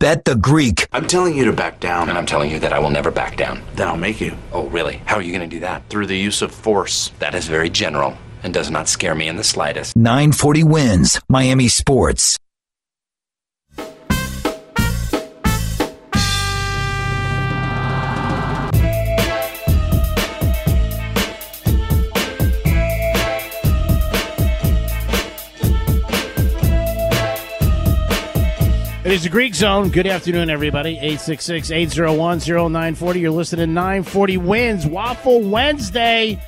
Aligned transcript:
Bet 0.00 0.24
the 0.24 0.34
Greek. 0.34 0.88
I'm 0.92 1.06
telling 1.06 1.36
you 1.36 1.44
to 1.44 1.52
back 1.52 1.78
down. 1.78 2.08
And 2.08 2.16
I'm 2.16 2.24
telling 2.24 2.50
you 2.50 2.58
that 2.60 2.72
I 2.72 2.78
will 2.78 2.88
never 2.88 3.10
back 3.10 3.36
down. 3.36 3.60
Then 3.74 3.86
I'll 3.86 3.98
make 3.98 4.18
you. 4.18 4.34
Oh, 4.50 4.66
really? 4.68 4.96
How 5.04 5.16
are 5.16 5.22
you 5.22 5.30
going 5.30 5.48
to 5.48 5.56
do 5.56 5.60
that? 5.60 5.86
Through 5.90 6.06
the 6.06 6.16
use 6.16 6.40
of 6.40 6.52
force. 6.52 7.12
That 7.18 7.34
is 7.34 7.46
very 7.46 7.68
general 7.68 8.16
and 8.42 8.54
does 8.54 8.70
not 8.70 8.88
scare 8.88 9.14
me 9.14 9.28
in 9.28 9.36
the 9.36 9.44
slightest. 9.44 9.94
940 9.96 10.62
WINZ. 10.62 11.20
Miami 11.28 11.68
Sports. 11.68 12.38
It 29.10 29.14
is 29.14 29.22
the 29.24 29.28
Greek 29.28 29.56
Zone. 29.56 29.88
Good 29.88 30.06
afternoon, 30.06 30.50
everybody. 30.50 30.90
866 30.90 31.72
801 31.72 32.38
0940. 32.38 33.18
You're 33.18 33.32
listening 33.32 33.66
to 33.66 33.72
940 33.72 34.36
WINZ. 34.36 34.88
Waffle 34.88 35.40
Wednesday. 35.40 36.40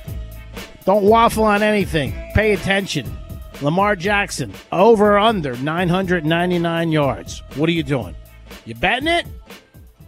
Don't 0.85 1.03
waffle 1.03 1.43
on 1.43 1.61
anything. 1.61 2.13
Pay 2.33 2.53
attention. 2.53 3.17
Lamar 3.61 3.97
Jackson, 3.97 4.53
over 4.71 5.19
under 5.19 5.57
999 5.57 6.89
yards. 6.93 7.43
What 7.55 7.67
are 7.67 7.73
you 7.73 7.83
doing? 7.83 8.15
You 8.63 8.75
betting 8.75 9.09
it? 9.09 9.27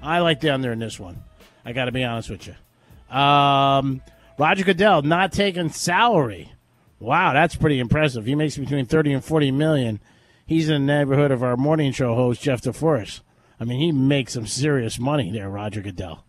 I 0.02 0.20
like 0.20 0.40
the 0.40 0.52
under 0.52 0.72
in 0.72 0.80
this 0.80 0.98
one. 0.98 1.22
I 1.66 1.74
got 1.74 1.86
to 1.86 1.92
be 1.92 2.06
honest 2.06 2.30
with 2.30 2.48
you. 2.48 3.14
Um, 3.14 4.02
Roger 4.38 4.64
Goodell 4.64 5.02
not 5.02 5.34
taking 5.34 5.68
salary. 5.68 6.54
Wow, 7.02 7.34
that's 7.34 7.58
pretty 7.58 7.80
impressive. 7.80 8.26
He 8.26 8.34
makes 8.34 8.56
between 8.56 8.86
30 8.86 9.12
and 9.12 9.26
40 9.26 9.52
million 9.52 10.00
he's 10.46 10.70
in 10.70 10.86
the 10.86 10.94
neighborhood 10.94 11.32
of 11.32 11.44
our 11.44 11.58
morning 11.58 11.92
show 11.92 12.16
host 12.16 12.42
Jeff 12.42 12.62
DeForest. 12.62 13.22
I 13.60 13.64
mean, 13.64 13.80
he 13.80 13.92
makes 13.92 14.34
some 14.34 14.48
serious 14.48 15.00
money 15.00 15.32
there, 15.32 15.50
Roger 15.50 15.82
Goodell. 15.82 16.24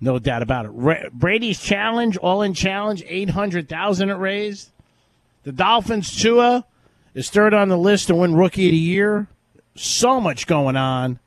No 0.00 0.18
doubt 0.18 0.42
about 0.42 0.66
it. 0.66 0.70
Ra- 0.70 1.08
Brady's 1.12 1.60
challenge, 1.60 2.16
all 2.16 2.42
in 2.42 2.54
challenge, 2.54 3.02
eight 3.06 3.30
hundred 3.30 3.68
thousand 3.68 4.10
it 4.10 4.14
raised. 4.14 4.70
The 5.44 5.52
Dolphins 5.52 6.20
Tua 6.20 6.64
is 7.14 7.30
third 7.30 7.54
on 7.54 7.68
the 7.68 7.78
list 7.78 8.08
to 8.08 8.14
win 8.14 8.34
Rookie 8.34 8.66
of 8.66 8.72
the 8.72 8.76
Year. 8.76 9.28
So 9.76 10.20
much 10.20 10.46
going 10.46 10.76
on. 10.76 11.18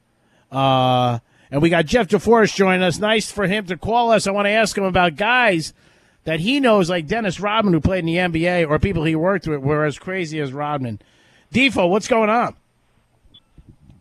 Uh, 0.51 1.19
and 1.51 1.61
we 1.61 1.69
got 1.69 1.85
Jeff 1.85 2.07
DeForest 2.07 2.55
joining 2.55 2.83
us. 2.83 2.99
Nice 2.99 3.31
for 3.31 3.47
him 3.47 3.65
to 3.67 3.77
call 3.77 4.11
us. 4.11 4.27
I 4.27 4.31
want 4.31 4.45
to 4.45 4.51
ask 4.51 4.77
him 4.77 4.83
about 4.83 5.15
guys 5.15 5.73
that 6.25 6.41
he 6.41 6.59
knows, 6.59 6.89
like 6.89 7.07
Dennis 7.07 7.39
Rodman, 7.39 7.73
who 7.73 7.79
played 7.79 7.99
in 7.99 8.05
the 8.05 8.15
NBA, 8.15 8.69
or 8.69 8.79
people 8.79 9.05
he 9.05 9.15
worked 9.15 9.47
with, 9.47 9.61
were 9.61 9.85
as 9.85 9.97
crazy 9.97 10.39
as 10.39 10.51
Rodman. 10.51 10.99
Defo, 11.53 11.89
what's 11.89 12.07
going 12.07 12.29
on? 12.29 12.55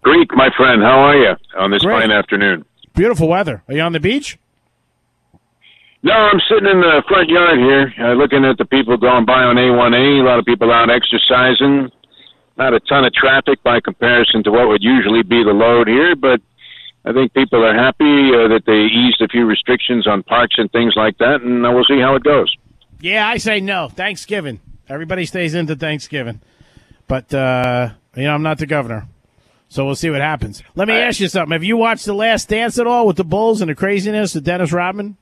Greek, 0.02 0.28
my 0.34 0.50
friend, 0.56 0.82
how 0.82 0.98
are 1.00 1.16
you 1.16 1.34
on 1.58 1.70
this 1.70 1.82
Great. 1.82 2.02
fine 2.02 2.10
afternoon? 2.12 2.64
Beautiful 2.94 3.28
weather. 3.28 3.62
Are 3.68 3.74
you 3.74 3.80
on 3.82 3.92
the 3.92 4.00
beach? 4.00 4.38
No, 6.02 6.12
I'm 6.12 6.40
sitting 6.48 6.68
in 6.68 6.80
the 6.80 7.02
front 7.08 7.28
yard 7.28 7.58
here, 7.58 7.92
uh, 8.00 8.12
looking 8.12 8.44
at 8.44 8.58
the 8.58 8.64
people 8.64 8.96
going 8.96 9.24
by 9.24 9.42
on 9.42 9.56
A1A. 9.56 10.20
A 10.20 10.24
lot 10.24 10.38
of 10.38 10.44
people 10.44 10.70
out 10.70 10.88
exercising. 10.90 11.90
Not 12.56 12.72
a 12.74 12.80
ton 12.80 13.04
of 13.04 13.12
traffic 13.12 13.62
by 13.64 13.80
comparison 13.80 14.44
to 14.44 14.50
what 14.52 14.68
would 14.68 14.82
usually 14.82 15.22
be 15.22 15.42
the 15.42 15.50
load 15.52 15.88
here, 15.88 16.14
but 16.14 16.40
I 17.04 17.12
think 17.12 17.34
people 17.34 17.64
are 17.64 17.74
happy 17.74 18.30
uh, 18.34 18.48
that 18.48 18.62
they 18.66 18.84
eased 18.86 19.20
a 19.20 19.28
few 19.28 19.44
restrictions 19.46 20.06
on 20.06 20.22
parks 20.22 20.54
and 20.58 20.70
things 20.70 20.94
like 20.96 21.18
that, 21.18 21.42
and 21.42 21.66
uh, 21.66 21.70
we'll 21.72 21.84
see 21.84 22.00
how 22.00 22.14
it 22.14 22.22
goes. 22.22 22.54
Yeah, 23.00 23.28
I 23.28 23.36
say 23.38 23.60
no. 23.60 23.88
Thanksgiving. 23.88 24.60
Everybody 24.88 25.26
stays 25.26 25.54
into 25.54 25.76
Thanksgiving. 25.76 26.40
But, 27.08 27.32
uh, 27.32 27.90
you 28.16 28.24
know, 28.24 28.34
I'm 28.34 28.42
not 28.42 28.58
the 28.58 28.66
governor. 28.66 29.08
So 29.68 29.84
we'll 29.84 29.96
see 29.96 30.10
what 30.10 30.20
happens. 30.20 30.62
Let 30.74 30.88
me 30.88 30.94
ask 30.94 31.18
you 31.18 31.28
something. 31.28 31.52
Have 31.52 31.64
you 31.64 31.76
watched 31.76 32.04
The 32.04 32.14
Last 32.14 32.48
Dance 32.48 32.78
at 32.78 32.86
all 32.86 33.06
with 33.06 33.16
the 33.16 33.24
Bulls 33.24 33.60
and 33.60 33.68
the 33.68 33.74
craziness 33.74 34.34
of 34.36 34.44
Dennis 34.44 34.72
Rodman? 34.72 35.16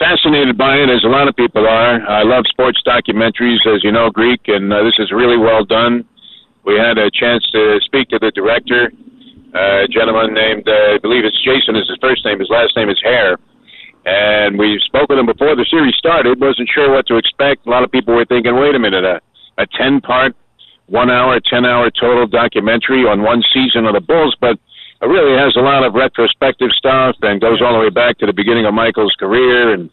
fascinated 0.00 0.56
by 0.56 0.80
it, 0.80 0.88
as 0.88 1.04
a 1.04 1.12
lot 1.12 1.28
of 1.28 1.36
people 1.36 1.68
are. 1.68 2.00
I 2.08 2.24
love 2.24 2.48
sports 2.48 2.80
documentaries, 2.88 3.60
as 3.68 3.84
you 3.84 3.92
know, 3.92 4.08
Greek, 4.08 4.40
and 4.48 4.72
uh, 4.72 4.82
this 4.82 4.96
is 4.98 5.12
really 5.12 5.36
well 5.36 5.62
done. 5.62 6.08
We 6.64 6.80
had 6.80 6.96
a 6.96 7.10
chance 7.12 7.44
to 7.52 7.78
speak 7.84 8.08
to 8.08 8.18
the 8.18 8.32
director, 8.32 8.90
uh, 9.54 9.84
a 9.84 9.88
gentleman 9.88 10.32
named, 10.32 10.66
uh, 10.66 10.96
I 10.96 10.98
believe 10.98 11.24
it's 11.24 11.36
Jason 11.44 11.76
is 11.76 11.86
his 11.86 11.98
first 12.00 12.24
name, 12.24 12.40
his 12.40 12.48
last 12.48 12.74
name 12.76 12.88
is 12.88 12.96
Hehir. 13.04 13.36
And 14.06 14.58
we 14.58 14.80
spoke 14.86 15.10
with 15.10 15.18
him 15.18 15.26
before 15.26 15.54
the 15.54 15.66
series 15.68 15.94
started, 15.96 16.40
wasn't 16.40 16.70
sure 16.72 16.90
what 16.90 17.06
to 17.08 17.16
expect. 17.16 17.66
A 17.66 17.70
lot 17.70 17.84
of 17.84 17.92
people 17.92 18.14
were 18.14 18.24
thinking, 18.24 18.56
wait 18.56 18.74
a 18.74 18.78
minute, 18.78 19.04
a, 19.04 19.20
a 19.60 19.66
10 19.78 20.00
part, 20.00 20.34
one 20.86 21.10
hour, 21.10 21.38
10 21.40 21.64
hour 21.64 21.90
total 21.90 22.26
documentary 22.26 23.04
on 23.06 23.22
one 23.22 23.42
season 23.52 23.86
of 23.86 23.94
the 23.94 24.00
Bulls, 24.00 24.34
but 24.40 24.58
it 25.02 25.06
really 25.06 25.36
has 25.38 25.56
a 25.56 25.60
lot 25.60 25.84
of 25.84 25.94
retrospective 25.94 26.70
stuff 26.76 27.16
and 27.22 27.40
goes 27.40 27.62
all 27.62 27.72
the 27.74 27.78
way 27.80 27.90
back 27.90 28.18
to 28.18 28.26
the 28.26 28.32
beginning 28.32 28.66
of 28.66 28.74
Michael's 28.74 29.14
career. 29.18 29.72
And 29.72 29.88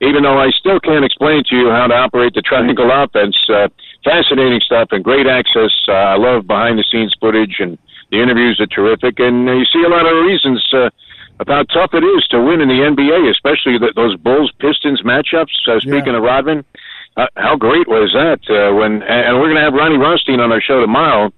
even 0.00 0.22
though 0.24 0.38
I 0.38 0.50
still 0.50 0.80
can't 0.80 1.04
explain 1.04 1.44
to 1.48 1.56
you 1.56 1.70
how 1.70 1.86
to 1.86 1.94
operate 1.94 2.34
the 2.34 2.42
triangle 2.42 2.90
offense, 2.92 3.36
uh, 3.48 3.68
fascinating 4.04 4.60
stuff 4.60 4.88
and 4.90 5.02
great 5.04 5.26
access. 5.28 5.70
Uh, 5.88 5.92
I 5.92 6.16
love 6.16 6.46
behind 6.46 6.78
the 6.78 6.84
scenes 6.90 7.14
footage 7.20 7.56
and 7.60 7.78
the 8.10 8.20
interviews 8.20 8.58
are 8.60 8.66
terrific. 8.66 9.20
And 9.20 9.48
uh, 9.48 9.52
you 9.52 9.64
see 9.72 9.82
a 9.84 9.88
lot 9.88 10.04
of 10.06 10.24
reasons 10.26 10.60
uh, 10.74 10.90
about 11.38 11.66
how 11.70 11.86
tough 11.86 11.94
it 11.94 12.04
is 12.04 12.26
to 12.30 12.42
win 12.42 12.60
in 12.60 12.68
the 12.68 12.82
NBA, 12.82 13.30
especially 13.30 13.78
the, 13.78 13.92
those 13.94 14.16
Bulls 14.16 14.52
Pistons 14.58 15.02
matchups. 15.02 15.54
Uh, 15.68 15.78
speaking 15.80 16.12
Yeah. 16.12 16.16
of 16.18 16.22
Rodman, 16.24 16.64
uh, 17.16 17.26
how 17.36 17.56
great 17.56 17.86
was 17.88 18.10
that? 18.14 18.40
Uh, 18.48 18.74
when 18.74 19.02
and 19.02 19.36
we're 19.38 19.46
going 19.52 19.56
to 19.56 19.62
have 19.62 19.74
Ronnie 19.74 19.98
Rothstein 19.98 20.40
on 20.40 20.50
our 20.52 20.60
show 20.60 20.80
tomorrow. 20.80 21.32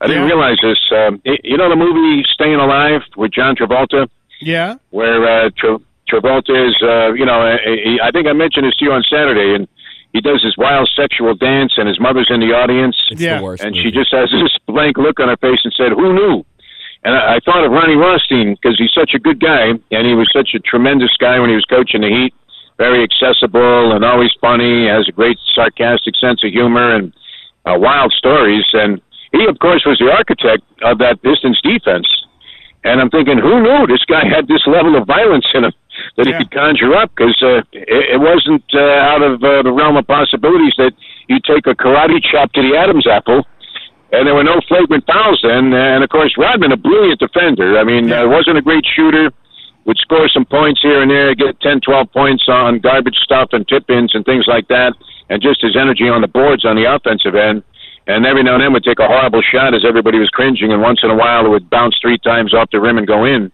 I 0.00 0.06
didn't 0.06 0.22
Yeah. 0.28 0.34
realize 0.34 0.58
this. 0.62 0.78
Um, 0.90 1.20
y- 1.26 1.38
you 1.44 1.56
know 1.56 1.68
the 1.68 1.76
movie 1.76 2.24
Staying 2.32 2.54
Alive 2.56 3.02
with 3.16 3.32
John 3.32 3.54
Travolta, 3.54 4.08
Yeah. 4.40 4.76
where 4.90 5.46
uh, 5.46 5.50
Tra- 5.56 5.78
Travolta 6.10 6.56
is, 6.68 6.74
uh, 6.82 7.12
you 7.12 7.24
know, 7.26 7.40
uh, 7.40 7.58
he, 7.64 8.00
I 8.02 8.10
think 8.10 8.26
I 8.26 8.32
mentioned 8.32 8.66
this 8.66 8.76
to 8.78 8.84
you 8.86 8.92
on 8.92 9.02
Saturday, 9.04 9.54
and 9.54 9.68
he 10.12 10.20
does 10.20 10.42
his 10.42 10.56
wild 10.56 10.88
sexual 10.96 11.34
dance, 11.34 11.74
and 11.76 11.86
his 11.86 12.00
mother's 12.00 12.28
in 12.30 12.40
the 12.40 12.52
audience, 12.54 12.96
It's 13.10 13.20
Yeah. 13.22 13.38
the 13.38 13.44
worst. 13.44 13.62
and 13.62 13.76
she 13.76 13.90
just 13.90 14.10
has 14.12 14.30
this 14.30 14.56
blank 14.66 14.96
look 14.98 15.20
on 15.20 15.28
her 15.28 15.36
face 15.36 15.60
and 15.64 15.72
said, 15.74 15.92
"Who 15.92 16.12
knew?" 16.14 16.44
And 17.04 17.14
I, 17.14 17.36
I 17.36 17.40
thought 17.40 17.64
of 17.64 17.70
Ronnie 17.70 17.94
Rothstein 17.96 18.54
because 18.60 18.76
he's 18.78 18.92
such 18.92 19.12
a 19.14 19.18
good 19.18 19.38
guy, 19.38 19.72
and 19.90 20.06
he 20.06 20.14
was 20.14 20.28
such 20.32 20.54
a 20.54 20.58
tremendous 20.60 21.14
guy 21.18 21.38
when 21.38 21.48
he 21.50 21.54
was 21.54 21.64
coaching 21.66 22.00
the 22.00 22.08
Heat. 22.08 22.34
Very 22.80 23.04
accessible 23.04 23.92
and 23.92 24.02
always 24.04 24.32
funny. 24.40 24.88
Has 24.88 25.04
a 25.06 25.12
great 25.12 25.36
sarcastic 25.54 26.16
sense 26.16 26.40
of 26.42 26.50
humor 26.50 26.96
and 26.96 27.12
uh, 27.68 27.76
wild 27.76 28.10
stories. 28.16 28.64
And 28.72 29.00
he, 29.36 29.44
of 29.44 29.58
course, 29.58 29.84
was 29.84 29.98
the 30.00 30.08
architect 30.10 30.64
of 30.82 30.96
that 31.04 31.20
Pistons 31.20 31.60
defense. 31.60 32.08
And 32.82 32.98
I'm 32.98 33.10
thinking, 33.10 33.36
who 33.36 33.60
knew 33.60 33.86
this 33.86 34.04
guy 34.08 34.24
had 34.24 34.48
this 34.48 34.64
level 34.66 34.96
of 34.96 35.06
violence 35.06 35.44
in 35.52 35.64
him 35.68 35.72
that 36.16 36.24
Yeah. 36.26 36.38
he 36.38 36.44
could 36.44 36.52
conjure 36.56 36.94
up? 36.96 37.12
Because 37.14 37.36
uh, 37.44 37.60
it, 37.76 38.16
it 38.16 38.20
wasn't 38.20 38.64
uh, 38.72 38.80
out 39.12 39.20
of 39.20 39.44
uh, 39.44 39.60
the 39.60 39.72
realm 39.72 39.98
of 40.00 40.06
possibilities 40.06 40.72
that 40.78 40.92
you 41.28 41.36
take 41.44 41.66
a 41.68 41.74
karate 41.76 42.16
chop 42.24 42.50
to 42.54 42.62
the 42.62 42.74
Adam's 42.80 43.06
apple 43.06 43.44
and 44.12 44.26
there 44.26 44.34
were 44.34 44.42
no 44.42 44.58
flagrant 44.66 45.04
fouls 45.06 45.38
then. 45.44 45.72
And 45.72 46.02
of 46.02 46.08
course, 46.10 46.34
Rodman, 46.36 46.72
a 46.72 46.76
brilliant 46.76 47.20
defender. 47.20 47.78
I 47.78 47.84
mean, 47.84 48.10
uh, 48.10 48.26
wasn't 48.26 48.56
a 48.58 48.62
great 48.62 48.84
shooter, 48.96 49.30
would 49.90 49.98
score 49.98 50.28
some 50.28 50.44
points 50.44 50.80
here 50.80 51.02
and 51.02 51.10
there, 51.10 51.34
get 51.34 51.58
10, 51.58 51.80
12 51.80 52.12
points 52.12 52.44
on 52.46 52.78
garbage 52.78 53.18
stuff 53.24 53.48
and 53.50 53.66
tip 53.66 53.90
ins 53.90 54.14
and 54.14 54.24
things 54.24 54.44
like 54.46 54.68
that, 54.68 54.94
and 55.28 55.42
just 55.42 55.60
his 55.60 55.74
energy 55.74 56.08
on 56.08 56.20
the 56.20 56.28
boards 56.30 56.64
on 56.64 56.76
the 56.76 56.86
offensive 56.86 57.34
end. 57.34 57.64
And 58.06 58.24
every 58.24 58.44
now 58.44 58.54
and 58.54 58.62
then 58.62 58.72
would 58.72 58.84
take 58.84 59.00
a 59.00 59.08
horrible 59.10 59.42
shot 59.42 59.74
as 59.74 59.82
everybody 59.84 60.20
was 60.20 60.30
cringing, 60.30 60.70
and 60.70 60.80
once 60.80 61.00
in 61.02 61.10
a 61.10 61.16
while 61.16 61.44
it 61.44 61.48
would 61.48 61.68
bounce 61.70 61.98
three 62.00 62.18
times 62.18 62.54
off 62.54 62.70
the 62.70 62.80
rim 62.80 62.98
and 62.98 63.06
go 63.06 63.24
in. 63.24 63.50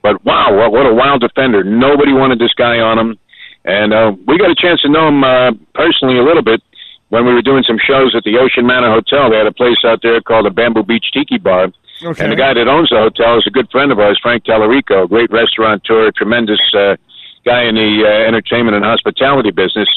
But 0.00 0.24
wow, 0.24 0.56
what, 0.56 0.70
what 0.70 0.86
a 0.86 0.94
wild 0.94 1.22
defender! 1.22 1.64
Nobody 1.64 2.12
wanted 2.12 2.38
this 2.38 2.54
guy 2.54 2.78
on 2.78 2.96
him, 2.96 3.18
and 3.64 3.92
uh, 3.92 4.12
we 4.28 4.38
got 4.38 4.50
a 4.50 4.54
chance 4.54 4.80
to 4.82 4.88
know 4.88 5.08
him 5.08 5.24
uh, 5.24 5.50
personally 5.74 6.18
a 6.18 6.22
little 6.22 6.42
bit 6.42 6.62
when 7.08 7.26
we 7.26 7.34
were 7.34 7.42
doing 7.42 7.64
some 7.66 7.78
shows 7.82 8.14
at 8.14 8.22
the 8.22 8.38
Ocean 8.38 8.64
Manor 8.64 8.94
Hotel. 8.94 9.28
They 9.28 9.38
had 9.38 9.46
a 9.46 9.52
place 9.52 9.82
out 9.84 10.02
there 10.02 10.20
called 10.22 10.46
the 10.46 10.50
Bamboo 10.50 10.84
Beach 10.84 11.10
Tiki 11.12 11.36
Bar. 11.36 11.72
Okay. 12.02 12.22
And 12.24 12.32
the 12.32 12.36
guy 12.36 12.54
that 12.54 12.66
owns 12.68 12.88
the 12.90 12.96
hotel 12.96 13.38
is 13.38 13.44
a 13.46 13.50
good 13.50 13.70
friend 13.70 13.92
of 13.92 13.98
ours, 13.98 14.18
Frank 14.22 14.44
Tallarico, 14.44 15.04
a 15.04 15.08
great 15.08 15.30
restaurateur, 15.30 16.10
tremendous 16.12 16.60
uh, 16.74 16.96
guy 17.44 17.64
in 17.64 17.74
the 17.74 18.04
uh, 18.04 18.26
entertainment 18.28 18.74
and 18.76 18.84
hospitality 18.84 19.50
business. 19.50 19.88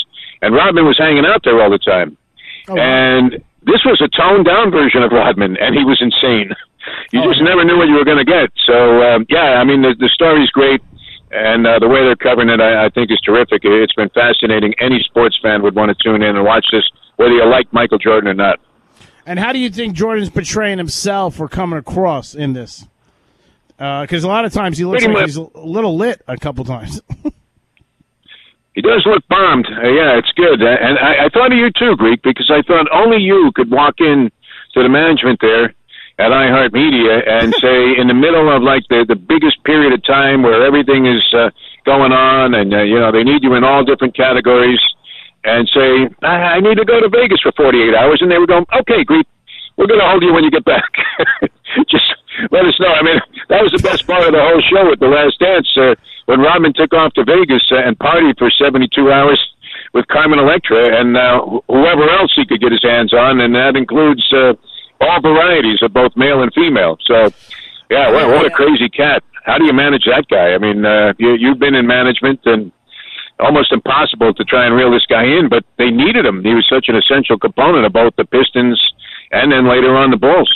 And 0.41 0.53
Rodman 0.53 0.85
was 0.85 0.97
hanging 0.97 1.25
out 1.25 1.41
there 1.43 1.61
all 1.61 1.69
the 1.69 1.77
time. 1.79 2.17
Oh, 2.67 2.75
wow. 2.75 2.81
And 2.83 3.31
this 3.63 3.83
was 3.85 4.01
a 4.01 4.09
toned 4.09 4.45
down 4.45 4.71
version 4.71 5.03
of 5.03 5.11
Rodman, 5.11 5.55
and 5.57 5.75
he 5.75 5.83
was 5.85 6.01
insane. 6.01 6.51
You 7.13 7.21
Oh, 7.21 7.27
just 7.29 7.39
yeah. 7.39 7.45
never 7.47 7.63
knew 7.63 7.77
what 7.77 7.87
you 7.87 7.95
were 7.95 8.03
going 8.03 8.17
to 8.17 8.25
get. 8.25 8.51
So 8.65 9.01
um, 9.03 9.25
yeah, 9.29 9.55
I 9.59 9.63
mean 9.63 9.81
the 9.83 9.95
the 9.97 10.09
story's 10.09 10.49
great, 10.49 10.81
and 11.31 11.65
uh, 11.65 11.79
the 11.79 11.87
way 11.87 12.03
they're 12.03 12.17
covering 12.17 12.49
it, 12.49 12.59
I, 12.59 12.85
I 12.85 12.89
think 12.89 13.09
is 13.09 13.21
terrific. 13.21 13.61
It's 13.63 13.93
been 13.93 14.09
fascinating. 14.09 14.73
Any 14.81 15.01
sports 15.03 15.39
fan 15.41 15.61
would 15.63 15.75
want 15.75 15.97
to 15.97 16.03
tune 16.03 16.21
in 16.21 16.35
and 16.35 16.43
watch 16.43 16.65
this, 16.73 16.83
whether 17.15 17.31
you 17.31 17.45
like 17.45 17.71
Michael 17.71 17.99
Jordan 17.99 18.29
or 18.29 18.33
not. 18.33 18.59
And 19.25 19.39
how 19.39 19.53
do 19.53 19.59
you 19.59 19.69
think 19.69 19.95
Jordan's 19.95 20.29
portraying 20.29 20.77
himself 20.77 21.39
or 21.39 21.47
coming 21.47 21.79
across 21.79 22.35
in 22.35 22.53
this? 22.53 22.85
Because 23.77 24.23
a 24.23 24.27
lot 24.27 24.45
of 24.45 24.53
times 24.53 24.77
he 24.77 24.85
looks 24.85 25.03
Pretty 25.03 25.13
like 25.13 25.21
much- 25.23 25.29
he's 25.29 25.37
a 25.37 25.59
little 25.65 25.95
lit 25.97 26.21
a 26.27 26.37
couple 26.37 26.63
times. 26.65 27.01
He 28.75 28.81
does 28.81 29.03
look 29.05 29.21
bombed. 29.29 29.67
Uh, 29.67 29.87
yeah, 29.87 30.17
it's 30.17 30.31
good. 30.31 30.61
Uh, 30.63 30.65
and 30.65 30.97
I, 30.97 31.25
I 31.25 31.29
thought 31.29 31.51
of 31.51 31.57
you 31.59 31.69
too, 31.77 31.95
Greek, 31.95 32.23
because 32.23 32.49
I 32.51 32.63
thought 32.63 32.87
only 32.91 33.17
you 33.17 33.51
could 33.53 33.69
walk 33.69 33.95
in 33.99 34.31
to 34.73 34.81
the 34.81 34.89
management 34.89 35.39
there 35.41 35.65
at 36.17 36.31
iHeartMedia 36.31 37.21
and 37.29 37.53
say, 37.61 37.95
in 37.95 38.07
the 38.07 38.15
middle 38.15 38.49
of 38.51 38.63
like 38.63 38.81
the 38.89 39.05
the 39.07 39.15
biggest 39.15 39.63
period 39.63 39.93
of 39.93 40.03
time 40.03 40.41
where 40.41 40.65
everything 40.65 41.05
is 41.05 41.21
uh, 41.37 41.51
going 41.85 42.11
on, 42.11 42.55
and 42.55 42.73
uh, 42.73 42.81
you 42.81 42.97
know 42.99 43.11
they 43.11 43.23
need 43.23 43.43
you 43.43 43.53
in 43.53 43.63
all 43.63 43.83
different 43.85 44.15
categories, 44.17 44.79
and 45.43 45.69
say, 45.73 46.09
I, 46.23 46.57
I 46.57 46.59
need 46.59 46.77
to 46.77 46.85
go 46.85 46.99
to 46.99 47.09
Vegas 47.09 47.41
for 47.41 47.51
48 47.53 47.93
hours, 47.95 48.21
and 48.21 48.31
they 48.31 48.37
were 48.37 48.47
going, 48.47 48.65
okay, 48.81 49.03
Greek, 49.03 49.27
we're 49.77 49.87
going 49.87 49.99
to 49.99 50.07
hold 50.07 50.23
you 50.23 50.33
when 50.33 50.43
you 50.43 50.51
get 50.51 50.65
back. 50.65 50.91
Just 51.89 52.05
let 52.51 52.65
us 52.65 52.79
know. 52.79 52.93
I 52.93 53.03
mean, 53.03 53.19
that 53.49 53.61
was 53.61 53.71
the 53.71 53.81
best 53.81 54.05
part 54.07 54.23
of 54.23 54.33
the 54.33 54.41
whole 54.41 54.61
show 54.61 54.91
at 54.91 54.99
the 54.99 55.07
Last 55.07 55.39
Dance 55.39 55.67
uh, 55.77 55.95
when 56.25 56.39
Rodman 56.39 56.73
took 56.73 56.93
off 56.93 57.13
to 57.13 57.25
Vegas 57.25 57.63
uh, 57.71 57.77
and 57.77 57.97
partied 57.97 58.37
for 58.37 58.49
72 58.51 59.11
hours 59.11 59.39
with 59.93 60.07
Carmen 60.07 60.39
Electra 60.39 60.99
and 60.99 61.17
uh, 61.17 61.41
wh- 61.41 61.65
whoever 61.67 62.09
else 62.09 62.31
he 62.35 62.45
could 62.45 62.61
get 62.61 62.71
his 62.71 62.83
hands 62.83 63.13
on, 63.13 63.41
and 63.41 63.55
that 63.55 63.75
includes 63.75 64.23
uh, 64.31 64.53
all 65.01 65.21
varieties 65.21 65.79
of 65.81 65.93
both 65.93 66.15
male 66.15 66.41
and 66.41 66.53
female. 66.53 66.97
So, 67.05 67.29
yeah, 67.89 68.11
what, 68.11 68.27
what 68.27 68.45
a 68.45 68.51
crazy 68.51 68.89
cat. 68.89 69.23
How 69.43 69.57
do 69.57 69.65
you 69.65 69.73
manage 69.73 70.05
that 70.05 70.27
guy? 70.29 70.53
I 70.53 70.57
mean, 70.57 70.85
uh, 70.85 71.13
you, 71.17 71.33
you've 71.33 71.59
been 71.59 71.75
in 71.75 71.85
management 71.85 72.39
and 72.45 72.71
almost 73.39 73.71
impossible 73.71 74.33
to 74.33 74.43
try 74.43 74.65
and 74.65 74.75
reel 74.75 74.91
this 74.91 75.05
guy 75.09 75.23
in, 75.23 75.49
but 75.49 75.63
they 75.77 75.89
needed 75.89 76.25
him. 76.25 76.43
He 76.43 76.53
was 76.53 76.65
such 76.69 76.85
an 76.87 76.95
essential 76.95 77.37
component 77.37 77.85
of 77.85 77.93
both 77.93 78.15
the 78.15 78.25
Pistons 78.25 78.81
and 79.31 79.51
then 79.51 79.67
later 79.67 79.95
on 79.95 80.11
the 80.11 80.17
Bulls. 80.17 80.51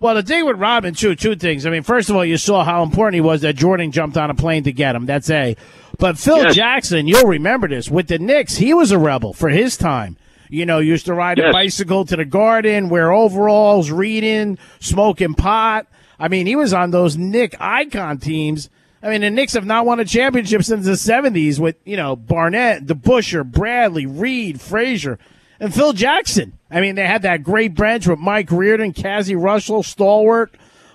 Well, 0.00 0.14
the 0.14 0.22
thing 0.22 0.46
with 0.46 0.58
Rodman, 0.58 0.94
too, 0.94 1.16
two 1.16 1.34
things. 1.34 1.66
I 1.66 1.70
mean, 1.70 1.82
first 1.82 2.08
of 2.08 2.14
all, 2.14 2.24
you 2.24 2.36
saw 2.36 2.62
how 2.62 2.84
important 2.84 3.14
he 3.16 3.20
was 3.20 3.40
that 3.40 3.56
Jordan 3.56 3.90
jumped 3.90 4.16
on 4.16 4.30
a 4.30 4.34
plane 4.34 4.62
to 4.64 4.72
get 4.72 4.94
him. 4.94 5.06
That's 5.06 5.28
A. 5.28 5.56
But 5.98 6.16
Phil 6.18 6.38
Yes. 6.38 6.54
Jackson, 6.54 7.08
you'll 7.08 7.26
remember 7.26 7.66
this, 7.66 7.90
with 7.90 8.06
the 8.06 8.18
Knicks, 8.20 8.56
he 8.56 8.72
was 8.72 8.92
a 8.92 8.98
rebel 8.98 9.32
for 9.32 9.48
his 9.48 9.76
time. 9.76 10.16
You 10.50 10.64
know, 10.66 10.78
used 10.78 11.06
to 11.06 11.14
ride 11.14 11.40
a 11.40 11.52
bicycle 11.52 12.04
to 12.06 12.16
the 12.16 12.24
garden, 12.24 12.88
wear 12.88 13.12
overalls, 13.12 13.90
reading, 13.90 14.56
smoking 14.78 15.34
pot. 15.34 15.86
I 16.18 16.28
mean, 16.28 16.46
he 16.46 16.54
was 16.56 16.72
on 16.72 16.90
those 16.92 17.16
Knick 17.18 17.56
icon 17.60 18.18
teams. 18.18 18.70
I 19.02 19.10
mean, 19.10 19.20
the 19.20 19.30
Knicks 19.30 19.52
have 19.52 19.66
not 19.66 19.86
won 19.86 20.00
a 20.00 20.04
championship 20.04 20.64
since 20.64 20.84
the 20.84 20.92
70s 20.92 21.58
with, 21.58 21.76
you 21.84 21.96
know, 21.96 22.16
Barnett, 22.16 22.86
DeBusschere, 22.86 23.50
Bradley, 23.50 24.06
Reed, 24.06 24.60
Frazier, 24.60 25.18
and 25.60 25.72
Phil 25.72 25.92
Jackson. 25.92 26.58
I 26.70 26.80
mean, 26.80 26.96
they 26.96 27.06
had 27.06 27.22
that 27.22 27.44
great 27.44 27.74
bench 27.74 28.06
with 28.06 28.18
Mike 28.18 28.50
Riordan, 28.50 28.92
Cazzie 28.92 29.36
Russell, 29.36 29.82
Stallworth. 29.82 30.50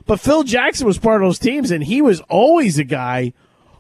But 0.06 0.20
Phil 0.20 0.44
Jackson 0.44 0.86
was 0.86 0.98
part 0.98 1.22
of 1.22 1.28
those 1.28 1.40
teams, 1.40 1.72
and 1.72 1.84
he 1.84 2.02
was 2.02 2.20
always 2.22 2.78
a 2.78 2.84
guy 2.84 3.32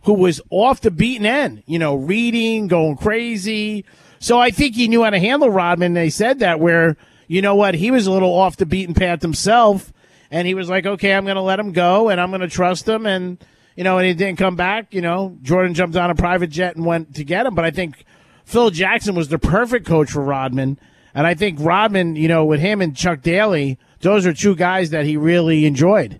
who 0.03 0.13
was 0.13 0.41
off 0.49 0.81
the 0.81 0.91
beaten 0.91 1.25
end, 1.25 1.63
you 1.65 1.79
know, 1.79 1.95
reading, 1.95 2.67
going 2.67 2.95
crazy. 2.95 3.85
So 4.19 4.39
I 4.39 4.51
think 4.51 4.75
he 4.75 4.87
knew 4.87 5.03
how 5.03 5.09
to 5.09 5.19
handle 5.19 5.49
Rodman. 5.49 5.93
They 5.93 6.09
said 6.09 6.39
that 6.39 6.61
where, 6.61 6.95
you 7.27 7.41
know 7.41 7.55
what, 7.55 7.75
he 7.75 7.91
was 7.91 8.07
a 8.07 8.11
little 8.11 8.33
off 8.33 8.55
the 8.57 8.65
beaten 8.65 8.93
path 8.93 9.21
himself. 9.21 9.91
And 10.31 10.47
he 10.47 10.53
was 10.53 10.69
like, 10.69 10.85
okay, 10.85 11.13
I'm 11.13 11.25
going 11.25 11.35
to 11.35 11.41
let 11.41 11.59
him 11.59 11.73
go 11.73 12.09
and 12.09 12.19
I'm 12.19 12.31
going 12.31 12.41
to 12.41 12.47
trust 12.47 12.87
him. 12.87 13.05
And, 13.05 13.37
you 13.75 13.83
know, 13.83 13.97
and 13.97 14.07
he 14.07 14.13
didn't 14.13 14.37
come 14.37 14.55
back. 14.55 14.93
You 14.93 15.01
know, 15.01 15.37
Jordan 15.41 15.73
jumped 15.73 15.95
on 15.95 16.09
a 16.09 16.15
private 16.15 16.49
jet 16.49 16.75
and 16.75 16.85
went 16.85 17.15
to 17.15 17.23
get 17.23 17.45
him. 17.45 17.55
But 17.55 17.65
I 17.65 17.71
think 17.71 18.05
Phil 18.45 18.69
Jackson 18.69 19.15
was 19.15 19.29
the 19.29 19.39
perfect 19.39 19.85
coach 19.85 20.11
for 20.11 20.21
Rodman. 20.21 20.79
And 21.15 21.27
I 21.27 21.33
think 21.33 21.59
Rodman, 21.61 22.15
you 22.15 22.27
know, 22.27 22.45
with 22.45 22.59
him 22.59 22.81
and 22.81 22.95
Chuck 22.95 23.21
Daly, 23.21 23.77
those 23.99 24.25
are 24.25 24.33
two 24.33 24.55
guys 24.55 24.89
that 24.89 25.05
he 25.05 25.17
really 25.17 25.65
enjoyed. 25.65 26.19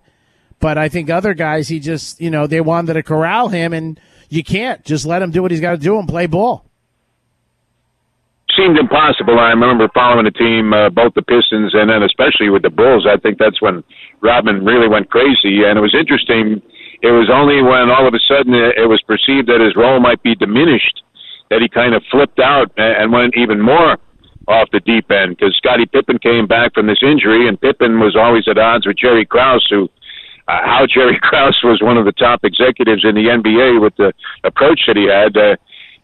But 0.60 0.78
I 0.78 0.88
think 0.88 1.10
other 1.10 1.34
guys, 1.34 1.68
he 1.68 1.80
just, 1.80 2.20
you 2.20 2.30
know, 2.30 2.46
they 2.46 2.60
wanted 2.60 2.94
to 2.94 3.02
corral 3.02 3.48
him, 3.48 3.72
and 3.72 4.00
you 4.30 4.42
can't 4.42 4.84
just 4.84 5.04
let 5.04 5.20
him 5.20 5.30
do 5.30 5.42
what 5.42 5.50
he's 5.50 5.60
got 5.60 5.72
to 5.72 5.76
do 5.76 5.98
and 5.98 6.08
play 6.08 6.26
ball. 6.26 6.64
Seemed 8.56 8.78
impossible. 8.78 9.38
I 9.38 9.50
remember 9.50 9.88
following 9.92 10.24
the 10.24 10.30
team, 10.30 10.72
uh, 10.72 10.88
both 10.88 11.12
the 11.14 11.22
Pistons 11.22 11.74
and 11.74 11.90
then 11.90 12.04
especially 12.04 12.50
with 12.50 12.62
the 12.62 12.70
Bulls. 12.70 13.04
I 13.04 13.16
think 13.16 13.38
that's 13.38 13.60
when 13.60 13.82
Rodman 14.20 14.64
really 14.64 14.86
went 14.86 15.10
crazy. 15.10 15.64
And 15.64 15.76
it 15.76 15.82
was 15.82 15.94
interesting. 15.94 16.62
It 17.02 17.10
was 17.12 17.28
only 17.32 17.62
when 17.62 17.90
all 17.90 18.06
of 18.06 18.14
a 18.14 18.20
sudden 18.28 18.54
it 18.54 18.76
it 18.78 18.86
was 18.86 19.00
perceived 19.02 19.48
that 19.48 19.60
his 19.60 19.76
role 19.76 20.00
might 20.00 20.22
be 20.22 20.34
diminished 20.34 21.02
that 21.50 21.60
he 21.60 21.68
kind 21.68 21.94
of 21.94 22.02
flipped 22.10 22.40
out 22.40 22.70
and 22.76 23.12
went 23.12 23.36
even 23.36 23.60
more 23.60 23.98
off 24.48 24.68
the 24.72 24.80
deep 24.80 25.10
end 25.10 25.36
because 25.36 25.54
Scottie 25.56 25.86
Pippen 25.86 26.18
came 26.18 26.46
back 26.46 26.74
from 26.74 26.86
this 26.86 27.02
injury, 27.02 27.48
and 27.48 27.60
Pippen 27.60 28.00
was 28.00 28.16
always 28.16 28.48
at 28.48 28.58
odds 28.58 28.86
with 28.86 28.96
Jerry 28.96 29.24
Krause, 29.26 29.66
who 29.70 29.84
uh, 30.48 30.60
how 30.64 30.86
Jerry 30.94 31.18
Krause 31.22 31.58
was 31.64 31.80
one 31.82 31.96
of 31.96 32.04
the 32.04 32.12
top 32.12 32.40
executives 32.44 33.04
in 33.04 33.14
the 33.14 33.26
NBA 33.28 33.80
with 33.80 33.94
the 33.96 34.12
approach 34.44 34.80
that 34.86 34.96
he 34.96 35.04
had 35.04 35.36
uh, 35.36 35.56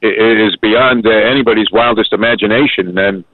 i- 0.02 0.06
i- 0.06 0.46
is 0.46 0.56
beyond 0.56 1.06
uh, 1.06 1.10
anybody's 1.10 1.70
wildest 1.72 2.12
imagination. 2.12 2.96
And 2.96 3.24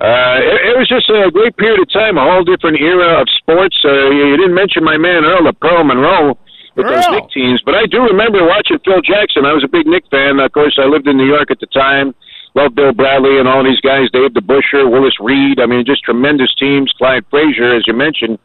uh, 0.00 0.38
it, 0.42 0.74
it 0.74 0.78
was 0.78 0.88
just 0.88 1.08
a 1.10 1.30
great 1.30 1.56
period 1.56 1.80
of 1.80 1.90
time, 1.92 2.18
a 2.18 2.22
whole 2.22 2.44
different 2.44 2.80
era 2.80 3.20
of 3.20 3.28
sports. 3.38 3.76
Uh, 3.84 4.10
you, 4.10 4.26
you 4.26 4.36
didn't 4.36 4.54
mention 4.54 4.82
my 4.84 4.96
man 4.98 5.24
Earl 5.24 5.48
of 5.48 5.58
Pearl 5.60 5.82
Monroe 5.84 6.38
with 6.76 6.86
those 6.86 7.04
Earl. 7.06 7.14
Knick 7.20 7.30
teams, 7.30 7.60
but 7.64 7.74
I 7.74 7.86
do 7.86 8.00
remember 8.02 8.44
watching 8.44 8.78
Phil 8.84 9.00
Jackson. 9.02 9.44
I 9.44 9.52
was 9.52 9.64
a 9.64 9.68
big 9.68 9.86
Knick 9.86 10.04
fan. 10.10 10.40
Of 10.40 10.52
course, 10.52 10.78
I 10.80 10.86
lived 10.86 11.06
in 11.08 11.16
New 11.16 11.26
York 11.28 11.50
at 11.50 11.60
the 11.60 11.66
time. 11.68 12.14
Loved 12.54 12.74
Bill 12.76 12.92
Bradley 12.92 13.38
and 13.40 13.48
all 13.48 13.64
these 13.64 13.80
guys, 13.80 14.10
Dave 14.12 14.32
DeBusschere, 14.36 14.84
Willis 14.90 15.16
Reed. 15.20 15.58
I 15.58 15.64
mean, 15.64 15.84
just 15.86 16.04
tremendous 16.04 16.52
teams. 16.60 16.92
Clyde 16.98 17.24
Frazier, 17.30 17.72
as 17.74 17.84
you 17.86 17.94
mentioned. 17.94 18.38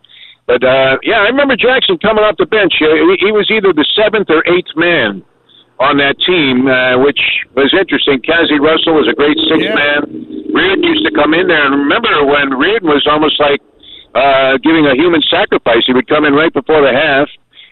But 0.47 0.63
uh, 0.63 0.95
yeah, 1.03 1.27
I 1.27 1.27
remember 1.27 1.57
Jackson 1.59 1.97
coming 1.99 2.23
off 2.23 2.39
the 2.39 2.45
bench. 2.47 2.71
Uh, 2.79 2.95
he, 3.19 3.27
he 3.27 3.31
was 3.35 3.51
either 3.51 3.73
the 3.75 3.83
seventh 3.99 4.29
or 4.31 4.47
eighth 4.47 4.71
man 4.79 5.23
on 5.83 5.97
that 5.99 6.15
team, 6.23 6.65
uh, 6.71 6.97
which 7.03 7.19
was 7.53 7.69
interesting. 7.75 8.23
Cazzie 8.23 8.57
Russell 8.57 8.95
was 8.95 9.11
a 9.11 9.13
great 9.13 9.35
sixth 9.51 9.67
Yeah. 9.67 9.75
man. 9.75 10.01
Riordan 10.55 10.83
used 10.87 11.03
to 11.05 11.11
come 11.11 11.35
in 11.35 11.47
there, 11.51 11.59
and 11.67 11.75
remember 11.75 12.23
when 12.25 12.55
Riordan 12.55 12.87
was 12.87 13.03
almost 13.11 13.37
like 13.43 13.59
uh, 14.15 14.55
giving 14.63 14.87
a 14.87 14.95
human 14.95 15.21
sacrifice. 15.29 15.83
He 15.85 15.91
would 15.93 16.07
come 16.07 16.23
in 16.23 16.33
right 16.33 16.53
before 16.53 16.79
the 16.81 16.95
half 16.95 17.27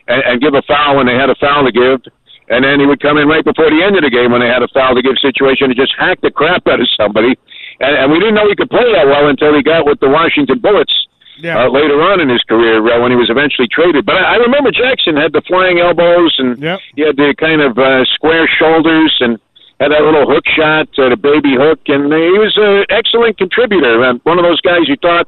and, 0.08 0.22
and 0.24 0.42
give 0.42 0.54
a 0.54 0.62
foul 0.64 0.98
when 0.98 1.06
they 1.08 1.16
had 1.16 1.30
a 1.30 1.36
foul 1.36 1.66
to 1.66 1.72
give. 1.72 2.02
And 2.48 2.64
then 2.64 2.80
he 2.80 2.86
would 2.86 3.02
come 3.02 3.18
in 3.18 3.28
right 3.28 3.44
before 3.44 3.70
the 3.72 3.82
end 3.82 3.98
of 3.98 4.04
the 4.04 4.10
game 4.14 4.32
when 4.32 4.42
they 4.42 4.48
had 4.48 4.62
a 4.62 4.68
foul 4.70 4.94
to 4.94 5.02
give 5.02 5.18
situation 5.18 5.72
and 5.72 5.76
just 5.76 5.94
hack 5.98 6.22
the 6.22 6.30
crap 6.30 6.68
out 6.68 6.80
of 6.80 6.88
somebody. 6.96 7.34
And, 7.80 7.98
and 7.98 8.12
we 8.12 8.20
didn't 8.20 8.36
know 8.36 8.48
he 8.48 8.56
could 8.56 8.70
play 8.70 8.86
that 8.94 9.08
well 9.08 9.28
until 9.28 9.56
he 9.56 9.64
got 9.64 9.86
with 9.86 10.00
the 10.00 10.10
Washington 10.10 10.60
Bullets 10.60 10.94
Yeah. 11.42 11.58
uh, 11.66 11.70
later 11.70 12.00
on 12.06 12.22
in 12.22 12.30
his 12.30 12.44
career 12.44 12.86
uh, 12.86 13.02
when 13.02 13.10
he 13.12 13.18
was 13.18 13.30
eventually 13.32 13.68
traded. 13.68 14.06
But 14.06 14.18
I, 14.18 14.36
I 14.36 14.36
remember 14.38 14.70
Jackson 14.72 15.18
had 15.18 15.34
the 15.34 15.42
flying 15.42 15.80
elbows 15.80 16.36
and 16.38 16.62
Yep. 16.62 16.80
he 16.96 17.02
had 17.02 17.18
the 17.18 17.34
kind 17.40 17.62
of 17.62 17.78
uh, 17.80 18.06
square 18.14 18.48
shoulders 18.48 19.18
and 19.22 19.40
had 19.82 19.92
that 19.92 20.04
little 20.06 20.30
hook 20.30 20.46
shot, 20.48 20.88
uh, 21.02 21.10
the 21.10 21.18
baby 21.18 21.56
hook, 21.58 21.80
and 21.88 22.14
he 22.14 22.38
was 22.40 22.54
an 22.62 22.86
excellent 22.94 23.38
contributor. 23.38 24.04
And 24.06 24.22
one 24.24 24.38
of 24.38 24.46
those 24.46 24.62
guys 24.62 24.88
you 24.88 24.96
thought 25.02 25.28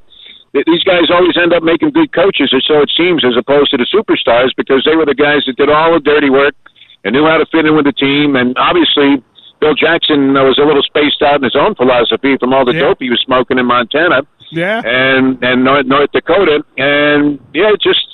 these 0.53 0.83
guys 0.83 1.09
always 1.11 1.37
end 1.37 1.53
up 1.53 1.63
making 1.63 1.91
good 1.91 2.11
coaches, 2.13 2.51
or 2.53 2.61
so 2.61 2.81
it 2.81 2.91
seems, 2.97 3.23
as 3.25 3.35
opposed 3.37 3.71
to 3.71 3.77
the 3.77 3.85
superstars, 3.93 4.51
because 4.55 4.83
they 4.85 4.95
were 4.95 5.05
the 5.05 5.15
guys 5.15 5.43
that 5.45 5.55
did 5.57 5.69
all 5.69 5.93
the 5.93 5.99
dirty 5.99 6.29
work 6.29 6.55
and 7.03 7.13
knew 7.13 7.25
how 7.25 7.37
to 7.37 7.45
fit 7.51 7.65
in 7.65 7.75
with 7.75 7.85
the 7.85 7.91
team. 7.93 8.35
And 8.35 8.57
obviously, 8.57 9.21
Bill 9.59 9.75
Jackson 9.75 10.35
uh, 10.37 10.43
was 10.43 10.57
a 10.57 10.65
little 10.65 10.81
spaced 10.83 11.21
out 11.21 11.35
in 11.35 11.43
his 11.43 11.55
own 11.55 11.75
philosophy 11.75 12.37
from 12.37 12.53
all 12.53 12.65
the 12.65 12.73
Yeah. 12.73 12.89
dope 12.93 12.97
he 13.01 13.09
was 13.09 13.21
smoking 13.25 13.57
in 13.59 13.65
Montana 13.65 14.21
Yeah. 14.51 14.81
and 14.85 15.37
and 15.43 15.63
North, 15.63 15.85
North 15.85 16.11
Dakota, 16.11 16.63
and 16.77 17.39
yeah, 17.53 17.73
it 17.73 17.81
just 17.81 18.05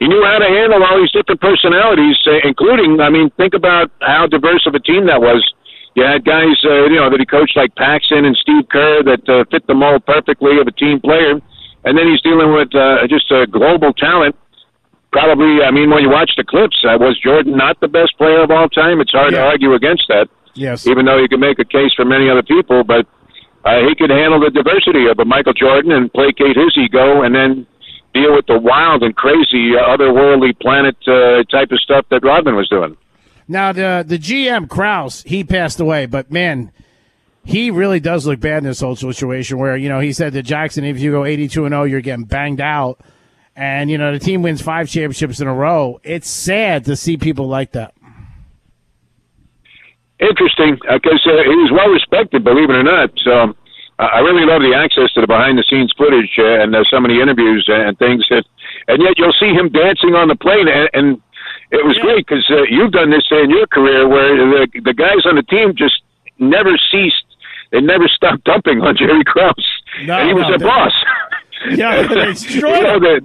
he 0.00 0.08
knew 0.08 0.22
how 0.24 0.38
to 0.38 0.44
handle 0.48 0.82
all 0.82 0.98
these 0.98 1.12
different 1.12 1.40
personalities, 1.40 2.16
uh, 2.26 2.40
including 2.44 3.00
I 3.00 3.08
mean, 3.10 3.30
think 3.36 3.54
about 3.54 3.90
how 4.02 4.26
diverse 4.26 4.66
of 4.66 4.74
a 4.74 4.80
team 4.80 5.06
that 5.06 5.20
was. 5.20 5.42
You 5.94 6.04
had 6.04 6.24
guys, 6.24 6.56
uh, 6.64 6.84
you 6.88 6.96
know, 6.96 7.10
that 7.10 7.20
he 7.20 7.26
coached 7.26 7.54
like 7.56 7.74
Paxson 7.76 8.24
and 8.24 8.34
Steve 8.36 8.66
Kerr 8.70 9.02
that 9.02 9.28
uh, 9.28 9.44
fit 9.50 9.66
the 9.66 9.74
mold 9.74 10.06
perfectly 10.06 10.58
of 10.58 10.66
a 10.66 10.72
team 10.72 11.00
player, 11.00 11.38
and 11.84 11.96
then 11.98 12.06
he's 12.08 12.20
dealing 12.22 12.52
with 12.52 12.74
uh, 12.74 13.06
just 13.08 13.30
a 13.30 13.46
global 13.46 13.92
talent. 13.92 14.36
Probably, 15.12 15.62
I 15.62 15.70
mean, 15.70 15.90
when 15.90 16.02
you 16.02 16.08
watch 16.10 16.30
the 16.38 16.44
clips, 16.44 16.76
uh, 16.88 16.96
was 16.98 17.18
Jordan 17.22 17.54
not 17.56 17.78
the 17.80 17.88
best 17.88 18.16
player 18.16 18.42
of 18.42 18.50
all 18.50 18.68
time? 18.68 19.00
It's 19.00 19.12
hard 19.12 19.32
to 19.32 19.42
argue 19.42 19.74
against 19.74 20.04
that 20.08 20.28
Yes. 20.54 20.86
even 20.86 21.04
though 21.04 21.18
you 21.18 21.28
can 21.28 21.40
make 21.40 21.58
a 21.58 21.64
case 21.64 21.92
for 21.94 22.04
many 22.04 22.30
other 22.30 22.42
people, 22.42 22.82
but 22.84 23.06
uh, 23.64 23.80
he 23.88 23.94
could 23.94 24.10
handle 24.10 24.40
the 24.40 24.50
diversity 24.50 25.06
of 25.08 25.18
a 25.18 25.24
Michael 25.24 25.52
Jordan 25.52 25.92
and 25.92 26.12
placate 26.12 26.56
his 26.56 26.76
ego 26.76 27.22
and 27.22 27.34
then 27.34 27.66
deal 28.14 28.34
with 28.34 28.46
the 28.46 28.58
wild 28.58 29.02
and 29.02 29.14
crazy 29.16 29.72
uh, 29.76 29.96
otherworldly 29.96 30.58
planet 30.60 30.96
uh, 31.06 31.42
type 31.50 31.70
of 31.72 31.80
stuff 31.80 32.04
that 32.10 32.22
Rodman 32.24 32.56
was 32.56 32.68
doing. 32.68 32.96
Now 33.48 33.72
the 33.72 34.04
the 34.06 34.18
GM 34.18 34.68
Krause, 34.68 35.22
he 35.26 35.44
passed 35.44 35.78
away, 35.80 36.06
but 36.06 36.30
man, 36.30 36.70
he 37.44 37.70
really 37.70 38.00
does 38.00 38.26
look 38.26 38.40
bad 38.40 38.58
in 38.58 38.64
this 38.64 38.80
whole 38.80 38.96
situation 38.96 39.58
where, 39.58 39.76
you 39.76 39.88
know, 39.88 40.00
he 40.00 40.12
said 40.12 40.32
to 40.34 40.42
Jackson, 40.42 40.84
if 40.84 41.00
you 41.00 41.10
go 41.10 41.24
82 41.24 41.64
and 41.64 41.72
0, 41.72 41.84
you're 41.84 42.00
getting 42.00 42.24
banged 42.24 42.60
out. 42.60 43.00
And, 43.56 43.90
you 43.90 43.98
know, 43.98 44.12
the 44.12 44.18
team 44.18 44.42
wins 44.42 44.62
five 44.62 44.88
championships 44.88 45.40
in 45.40 45.46
a 45.48 45.52
row. 45.54 46.00
It's 46.04 46.30
sad 46.30 46.84
to 46.86 46.96
see 46.96 47.16
people 47.16 47.48
like 47.48 47.72
that. 47.72 47.94
Interesting, 50.20 50.78
because 50.78 51.20
uh, 51.26 51.42
he 51.42 51.56
was 51.66 51.72
well 51.74 51.88
respected, 51.90 52.44
believe 52.44 52.70
it 52.70 52.76
or 52.76 52.84
not. 52.84 53.10
So 53.24 53.32
uh, 53.98 54.02
I 54.02 54.20
really 54.20 54.46
love 54.46 54.62
the 54.62 54.72
access 54.72 55.10
to 55.14 55.20
the 55.20 55.26
behind 55.26 55.58
the 55.58 55.64
scenes 55.68 55.92
footage 55.98 56.30
uh, 56.38 56.62
and 56.62 56.74
uh, 56.76 56.84
some 56.88 57.04
of 57.04 57.10
the 57.10 57.20
interviews 57.20 57.66
and 57.66 57.98
things 57.98 58.24
that, 58.30 58.44
and 58.86 59.02
yet 59.02 59.18
you'll 59.18 59.34
see 59.40 59.50
him 59.50 59.68
dancing 59.68 60.14
on 60.14 60.28
the 60.28 60.36
plane, 60.36 60.68
and, 60.68 60.88
and 60.94 61.06
it 61.72 61.84
was 61.84 61.96
Yeah. 61.98 62.02
great 62.04 62.26
because 62.26 62.46
uh, 62.54 62.62
you've 62.70 62.92
done 62.92 63.10
this 63.10 63.26
in 63.32 63.50
your 63.50 63.66
career 63.66 64.06
where 64.06 64.36
the 64.36 64.80
the 64.84 64.94
guys 64.94 65.26
on 65.26 65.34
the 65.34 65.42
team 65.42 65.74
just 65.74 66.00
never 66.38 66.70
ceased. 66.92 67.26
They 67.72 67.80
never 67.80 68.06
stopped 68.06 68.44
dumping 68.44 68.80
on 68.82 68.96
Jerry 68.96 69.24
Krause, 69.24 69.68
No, 70.04 70.20
and 70.20 70.28
he 70.28 70.34
was 70.34 70.44
no, 70.48 70.54
a 70.54 70.58
boss. 70.58 70.92
Yeah, 71.72 72.06
they 72.06 72.26
destroyed 72.36 72.76
you 72.76 72.82
know 72.84 73.00
that 73.00 73.20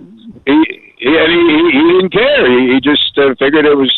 he, 0.47 0.55
he 0.97 1.11
and 1.11 1.29
he, 1.35 1.41
he, 1.51 1.61
he 1.75 1.83
didn't 1.99 2.13
care. 2.15 2.43
He, 2.47 2.73
he 2.73 2.79
just 2.79 3.11
uh, 3.19 3.35
figured 3.37 3.65
it 3.67 3.75
was 3.75 3.91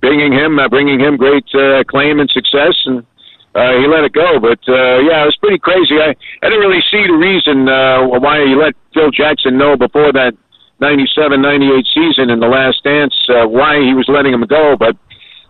bringing 0.00 0.32
him 0.32 0.58
uh, 0.58 0.68
bringing 0.68 0.98
him 0.98 1.16
great 1.16 1.46
uh, 1.54 1.86
acclaim 1.86 2.18
and 2.18 2.28
success, 2.30 2.74
and 2.84 3.06
uh, 3.54 3.78
he 3.78 3.86
let 3.86 4.02
it 4.02 4.12
go. 4.12 4.42
But 4.42 4.58
uh, 4.66 4.98
yeah, 5.06 5.22
it 5.22 5.30
was 5.30 5.38
pretty 5.38 5.58
crazy. 5.58 6.02
I 6.02 6.18
I 6.42 6.50
didn't 6.50 6.66
really 6.66 6.82
see 6.90 7.06
the 7.06 7.14
reason 7.14 7.68
uh, 7.68 8.02
why 8.18 8.42
he 8.42 8.58
let 8.58 8.74
Phil 8.92 9.10
Jackson 9.14 9.56
know 9.56 9.76
before 9.76 10.12
that 10.12 10.34
97-98 10.82 11.86
season 11.94 12.28
in 12.28 12.40
the 12.40 12.50
Last 12.50 12.82
Dance 12.82 13.14
uh, 13.30 13.46
why 13.46 13.78
he 13.78 13.94
was 13.94 14.10
letting 14.10 14.34
him 14.34 14.42
go. 14.50 14.74
But 14.76 14.96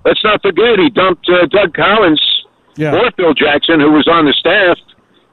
let's 0.05 0.23
not 0.23 0.43
forget 0.43 0.79
he 0.79 0.91
dumped 0.91 1.25
uh, 1.31 1.47
Doug 1.47 1.73
Collins 1.73 2.21
Yeah. 2.77 2.93
for 2.93 3.11
Phil 3.17 3.35
Jackson, 3.35 3.81
who 3.81 3.93
was 3.93 4.09
on 4.09 4.25
the 4.25 4.33
staff 4.33 4.79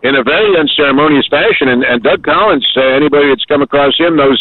in 0.03 0.15
a 0.15 0.23
very 0.23 0.57
unceremonious 0.57 1.27
fashion. 1.27 1.67
And, 1.67 1.83
and 1.83 2.03
Doug 2.03 2.23
Collins, 2.23 2.67
uh, 2.75 2.81
anybody 2.81 3.29
that's 3.29 3.45
come 3.45 3.61
across 3.61 3.97
him 3.97 4.15
knows 4.15 4.39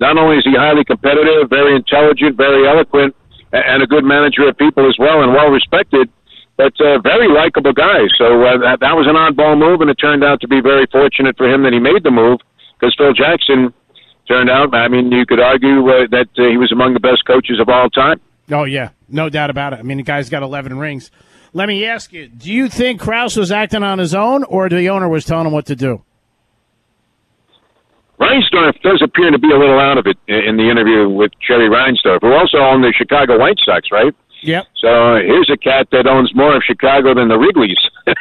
not 0.00 0.16
only 0.16 0.38
is 0.38 0.44
he 0.44 0.54
highly 0.56 0.84
competitive, 0.84 1.50
very 1.50 1.76
intelligent, 1.76 2.36
very 2.36 2.66
eloquent, 2.66 3.14
and 3.52 3.82
a 3.82 3.86
good 3.86 4.04
manager 4.04 4.48
of 4.48 4.56
people 4.56 4.88
as 4.88 4.96
well, 4.98 5.22
and 5.22 5.32
well 5.32 5.50
respected, 5.50 6.08
but 6.56 6.72
uh, 6.80 6.98
very 7.00 7.28
likable 7.28 7.72
guy. 7.72 8.06
So 8.16 8.46
uh, 8.46 8.58
that, 8.58 8.78
that 8.80 8.94
was 8.94 9.06
an 9.10 9.16
oddball 9.18 9.58
move, 9.58 9.80
and 9.80 9.90
it 9.90 9.94
turned 9.94 10.22
out 10.22 10.40
to 10.42 10.48
be 10.48 10.60
very 10.60 10.86
fortunate 10.90 11.36
for 11.36 11.52
him 11.52 11.64
that 11.64 11.72
he 11.72 11.80
made 11.80 12.04
the 12.04 12.10
move 12.10 12.38
because 12.78 12.94
Phil 12.96 13.12
Jackson 13.12 13.74
turned 14.28 14.48
out. 14.48 14.72
I 14.74 14.88
mean, 14.88 15.10
you 15.10 15.26
could 15.26 15.40
argue 15.40 15.86
uh, 15.88 16.06
that 16.10 16.28
uh, 16.38 16.48
he 16.48 16.56
was 16.56 16.70
among 16.70 16.94
the 16.94 17.00
best 17.00 17.26
coaches 17.26 17.58
of 17.60 17.68
all 17.68 17.90
time. 17.90 18.20
Oh 18.52 18.64
yeah, 18.64 18.90
no 19.08 19.28
doubt 19.28 19.50
about 19.50 19.72
it. 19.72 19.80
I 19.80 19.82
mean, 19.82 19.96
the 19.98 20.02
guy's 20.02 20.30
got 20.30 20.42
11 20.42 20.78
rings. 20.78 21.10
Let 21.52 21.68
me 21.68 21.84
ask 21.84 22.12
you: 22.12 22.28
Do 22.28 22.52
you 22.52 22.68
think 22.68 23.00
Krause 23.00 23.36
was 23.36 23.50
acting 23.50 23.82
on 23.82 23.98
his 23.98 24.14
own, 24.14 24.44
or 24.44 24.68
the 24.68 24.88
owner 24.88 25.08
was 25.08 25.24
telling 25.24 25.46
him 25.46 25.52
what 25.52 25.66
to 25.66 25.76
do? 25.76 26.02
Reinsdorf 28.20 28.80
does 28.82 29.00
appear 29.02 29.30
to 29.30 29.38
be 29.38 29.50
a 29.50 29.56
little 29.58 29.80
out 29.80 29.96
of 29.96 30.06
it 30.06 30.18
in 30.28 30.58
the 30.58 30.68
interview 30.70 31.08
with 31.08 31.32
Jerry 31.46 31.68
Reinsdorf, 31.70 32.20
who 32.20 32.32
also 32.32 32.58
owned 32.58 32.84
the 32.84 32.92
Chicago 32.96 33.38
White 33.38 33.56
Sox, 33.64 33.88
right? 33.90 34.14
Yep. 34.42 34.66
So 34.76 35.16
here's 35.16 35.50
a 35.52 35.56
cat 35.56 35.88
that 35.92 36.06
owns 36.06 36.34
more 36.34 36.54
of 36.56 36.62
Chicago 36.62 37.14
than 37.14 37.28
the 37.28 37.38
Wrigley's. 37.38 37.78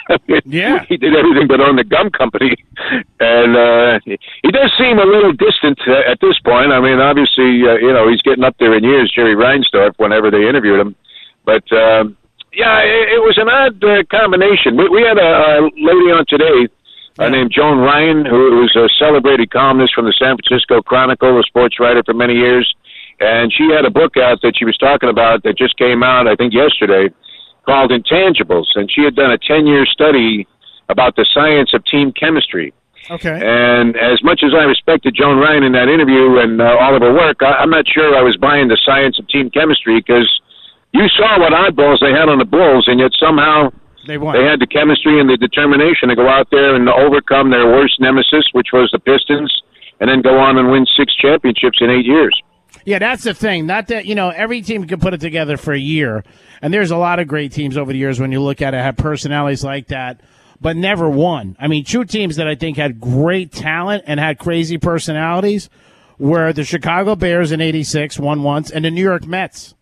Yeah. 0.45 0.85
he 0.87 0.97
did 0.97 1.15
everything 1.15 1.47
but 1.47 1.59
own 1.61 1.75
the 1.75 1.83
gum 1.83 2.09
company, 2.11 2.55
and 3.19 3.55
uh, 3.57 3.99
he 4.05 4.51
does 4.51 4.71
seem 4.77 4.99
a 4.99 5.05
little 5.05 5.33
distant 5.33 5.79
uh, 5.87 6.11
at 6.11 6.19
this 6.21 6.37
point. 6.39 6.71
I 6.71 6.79
mean, 6.79 6.99
obviously, 6.99 7.63
uh, 7.67 7.75
you 7.77 7.91
know, 7.93 8.07
he's 8.09 8.21
getting 8.21 8.43
up 8.43 8.55
there 8.59 8.75
in 8.75 8.83
years, 8.83 9.11
Jerry 9.13 9.35
Reinsdorf. 9.35 9.93
Whenever 9.97 10.29
they 10.29 10.47
interviewed 10.47 10.79
him, 10.79 10.95
but 11.45 11.63
um, 11.71 12.17
yeah, 12.59 12.83
it, 12.83 13.15
it 13.15 13.21
was 13.23 13.39
an 13.39 13.47
odd 13.47 13.79
uh, 13.79 14.03
combination. 14.11 14.75
We, 14.75 14.91
we 14.91 15.01
had 15.07 15.15
a, 15.15 15.63
a 15.63 15.71
lady 15.79 16.11
on 16.11 16.27
today 16.27 16.67
uh, 17.15 17.29
named 17.31 17.55
Joan 17.55 17.79
Ryan, 17.79 18.27
who 18.27 18.59
was 18.59 18.75
a 18.75 18.91
celebrated 18.99 19.49
columnist 19.51 19.95
from 19.95 20.05
the 20.05 20.15
San 20.19 20.35
Francisco 20.35 20.81
Chronicle, 20.83 21.39
a 21.39 21.43
sports 21.43 21.79
writer 21.79 22.03
for 22.03 22.13
many 22.13 22.35
years. 22.35 22.67
And 23.19 23.51
she 23.51 23.71
had 23.71 23.85
a 23.85 23.89
book 23.89 24.17
out 24.17 24.43
that 24.43 24.59
she 24.59 24.65
was 24.65 24.75
talking 24.77 25.07
about 25.07 25.43
that 25.43 25.57
just 25.57 25.77
came 25.77 26.03
out, 26.03 26.27
I 26.27 26.35
think, 26.35 26.53
yesterday, 26.53 27.07
called 27.65 27.91
Intangibles. 27.91 28.67
And 28.75 28.91
she 28.91 29.03
had 29.03 29.15
done 29.15 29.31
a 29.31 29.37
10 29.37 29.65
year 29.67 29.85
study 29.85 30.47
about 30.89 31.15
the 31.15 31.25
science 31.33 31.71
of 31.73 31.83
team 31.85 32.11
chemistry. 32.11 32.73
Okay. 33.09 33.39
And 33.39 33.95
as 33.95 34.21
much 34.21 34.43
as 34.43 34.51
I 34.53 34.63
respected 34.63 35.15
Joan 35.15 35.39
Ryan 35.39 35.63
in 35.63 35.71
that 35.73 35.87
interview 35.87 36.39
and 36.39 36.61
uh, 36.61 36.75
all 36.79 36.95
of 36.95 37.01
her 37.01 37.13
work, 37.13 37.39
I, 37.41 37.63
I'm 37.63 37.69
not 37.69 37.87
sure 37.87 38.15
I 38.15 38.21
was 38.21 38.35
buying 38.35 38.67
the 38.67 38.79
science 38.85 39.17
of 39.17 39.27
team 39.29 39.49
chemistry 39.49 39.99
because 39.99 40.27
you 40.93 41.07
saw 41.17 41.39
what 41.39 41.53
eyeballs 41.53 41.99
they 42.01 42.11
had 42.11 42.29
on 42.29 42.39
the 42.39 42.45
Bulls, 42.45 42.85
and 42.87 42.99
yet 42.99 43.11
somehow 43.19 43.69
They 44.07 44.17
won. 44.17 44.35
they 44.35 44.43
had 44.43 44.59
the 44.59 44.67
chemistry 44.67 45.19
and 45.19 45.29
the 45.29 45.37
determination 45.37 46.09
to 46.09 46.15
go 46.15 46.27
out 46.27 46.47
there 46.51 46.75
and 46.75 46.87
overcome 46.89 47.51
their 47.51 47.67
worst 47.67 47.99
nemesis, 47.99 48.45
which 48.53 48.67
was 48.73 48.89
the 48.91 48.99
Pistons, 48.99 49.53
and 49.99 50.09
then 50.09 50.21
go 50.21 50.39
on 50.39 50.57
and 50.57 50.71
win 50.71 50.85
six 50.97 51.15
championships 51.15 51.77
in 51.81 51.89
eight 51.89 52.05
years. 52.05 52.33
Yeah, 52.85 52.99
that's 52.99 53.23
the 53.23 53.33
thing. 53.33 53.65
Not 53.65 53.87
that 53.87 54.05
you 54.05 54.15
know 54.15 54.29
every 54.29 54.61
team 54.61 54.85
can 54.87 54.99
put 54.99 55.13
it 55.13 55.19
together 55.21 55.57
for 55.57 55.73
a 55.73 55.79
year, 55.79 56.23
and 56.61 56.73
there's 56.73 56.91
a 56.91 56.97
lot 56.97 57.19
of 57.19 57.27
great 57.27 57.51
teams 57.51 57.77
over 57.77 57.91
the 57.91 57.97
years 57.99 58.19
when 58.19 58.31
you 58.31 58.41
look 58.41 58.61
at 58.61 58.73
it 58.73 58.77
have 58.77 58.95
personalities 58.97 59.63
like 59.63 59.87
that, 59.87 60.21
but 60.61 60.75
never 60.77 61.09
won. 61.09 61.55
I 61.59 61.67
mean, 61.67 61.83
two 61.83 62.05
teams 62.05 62.37
that 62.37 62.47
I 62.47 62.55
think 62.55 62.77
had 62.77 62.99
great 62.99 63.51
talent 63.51 64.03
and 64.07 64.19
had 64.19 64.39
crazy 64.39 64.77
personalities 64.77 65.69
were 66.17 66.53
the 66.53 66.63
Chicago 66.63 67.15
Bears 67.15 67.51
in 67.51 67.59
'86 67.59 68.17
won 68.19 68.43
once, 68.43 68.71
and 68.71 68.85
the 68.85 68.91
New 68.91 69.03
York 69.03 69.25
Mets. 69.27 69.73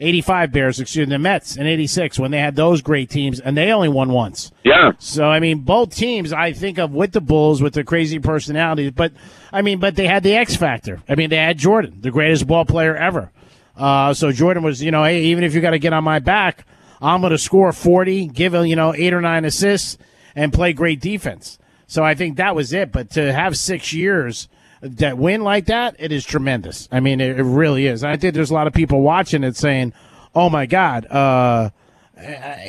85 0.00 0.52
Bears, 0.52 0.80
excuse 0.80 1.08
me, 1.08 1.14
the 1.14 1.18
Mets 1.18 1.56
in 1.56 1.66
86 1.66 2.18
when 2.18 2.30
they 2.30 2.38
had 2.38 2.54
those 2.54 2.82
great 2.82 3.10
teams 3.10 3.40
and 3.40 3.56
they 3.56 3.72
only 3.72 3.88
won 3.88 4.12
once. 4.12 4.52
Yeah, 4.64 4.92
So 4.98 5.24
I 5.24 5.40
mean, 5.40 5.60
both 5.60 5.94
teams 5.94 6.32
I 6.32 6.52
think 6.52 6.78
of 6.78 6.92
with 6.92 7.12
the 7.12 7.20
Bulls 7.20 7.60
with 7.60 7.74
their 7.74 7.84
crazy 7.84 8.18
personalities, 8.18 8.92
but 8.92 9.12
I 9.52 9.62
mean, 9.62 9.80
but 9.80 9.96
they 9.96 10.06
had 10.06 10.22
the 10.22 10.34
X 10.34 10.54
factor. 10.56 11.02
I 11.08 11.14
mean, 11.14 11.30
they 11.30 11.36
had 11.36 11.58
Jordan, 11.58 11.98
the 12.00 12.10
greatest 12.10 12.46
ball 12.46 12.64
player 12.64 12.96
ever. 12.96 13.30
Uh, 13.76 14.12
so 14.14 14.32
Jordan 14.32 14.62
was, 14.62 14.82
you 14.82 14.90
know, 14.90 15.04
hey, 15.04 15.22
even 15.24 15.44
if 15.44 15.54
you 15.54 15.60
got 15.60 15.70
to 15.70 15.78
get 15.78 15.92
on 15.92 16.04
my 16.04 16.18
back, 16.18 16.66
I'm 17.00 17.20
going 17.20 17.30
to 17.30 17.38
score 17.38 17.72
40, 17.72 18.26
give 18.28 18.54
a, 18.54 18.68
you 18.68 18.76
know 18.76 18.94
eight 18.94 19.12
or 19.12 19.20
nine 19.20 19.44
assists, 19.44 19.98
and 20.34 20.52
play 20.52 20.72
great 20.72 21.00
defense. 21.00 21.58
So 21.86 22.04
I 22.04 22.14
think 22.14 22.36
that 22.36 22.54
was 22.54 22.72
it. 22.72 22.92
But 22.92 23.10
to 23.10 23.32
have 23.32 23.56
six 23.56 23.92
years 23.92 24.48
that 24.80 25.18
win 25.18 25.42
like 25.42 25.66
that, 25.66 25.96
it 25.98 26.12
is 26.12 26.24
tremendous. 26.24 26.88
I 26.92 27.00
mean, 27.00 27.20
it, 27.20 27.38
it 27.38 27.42
really 27.44 27.86
is. 27.86 28.04
I 28.04 28.16
think 28.16 28.34
there's 28.34 28.50
a 28.50 28.54
lot 28.54 28.66
of 28.66 28.72
people 28.72 29.00
watching 29.02 29.42
it 29.44 29.56
saying, 29.56 29.92
"Oh 30.34 30.48
my 30.50 30.66
God." 30.66 31.06
Uh, 31.06 31.70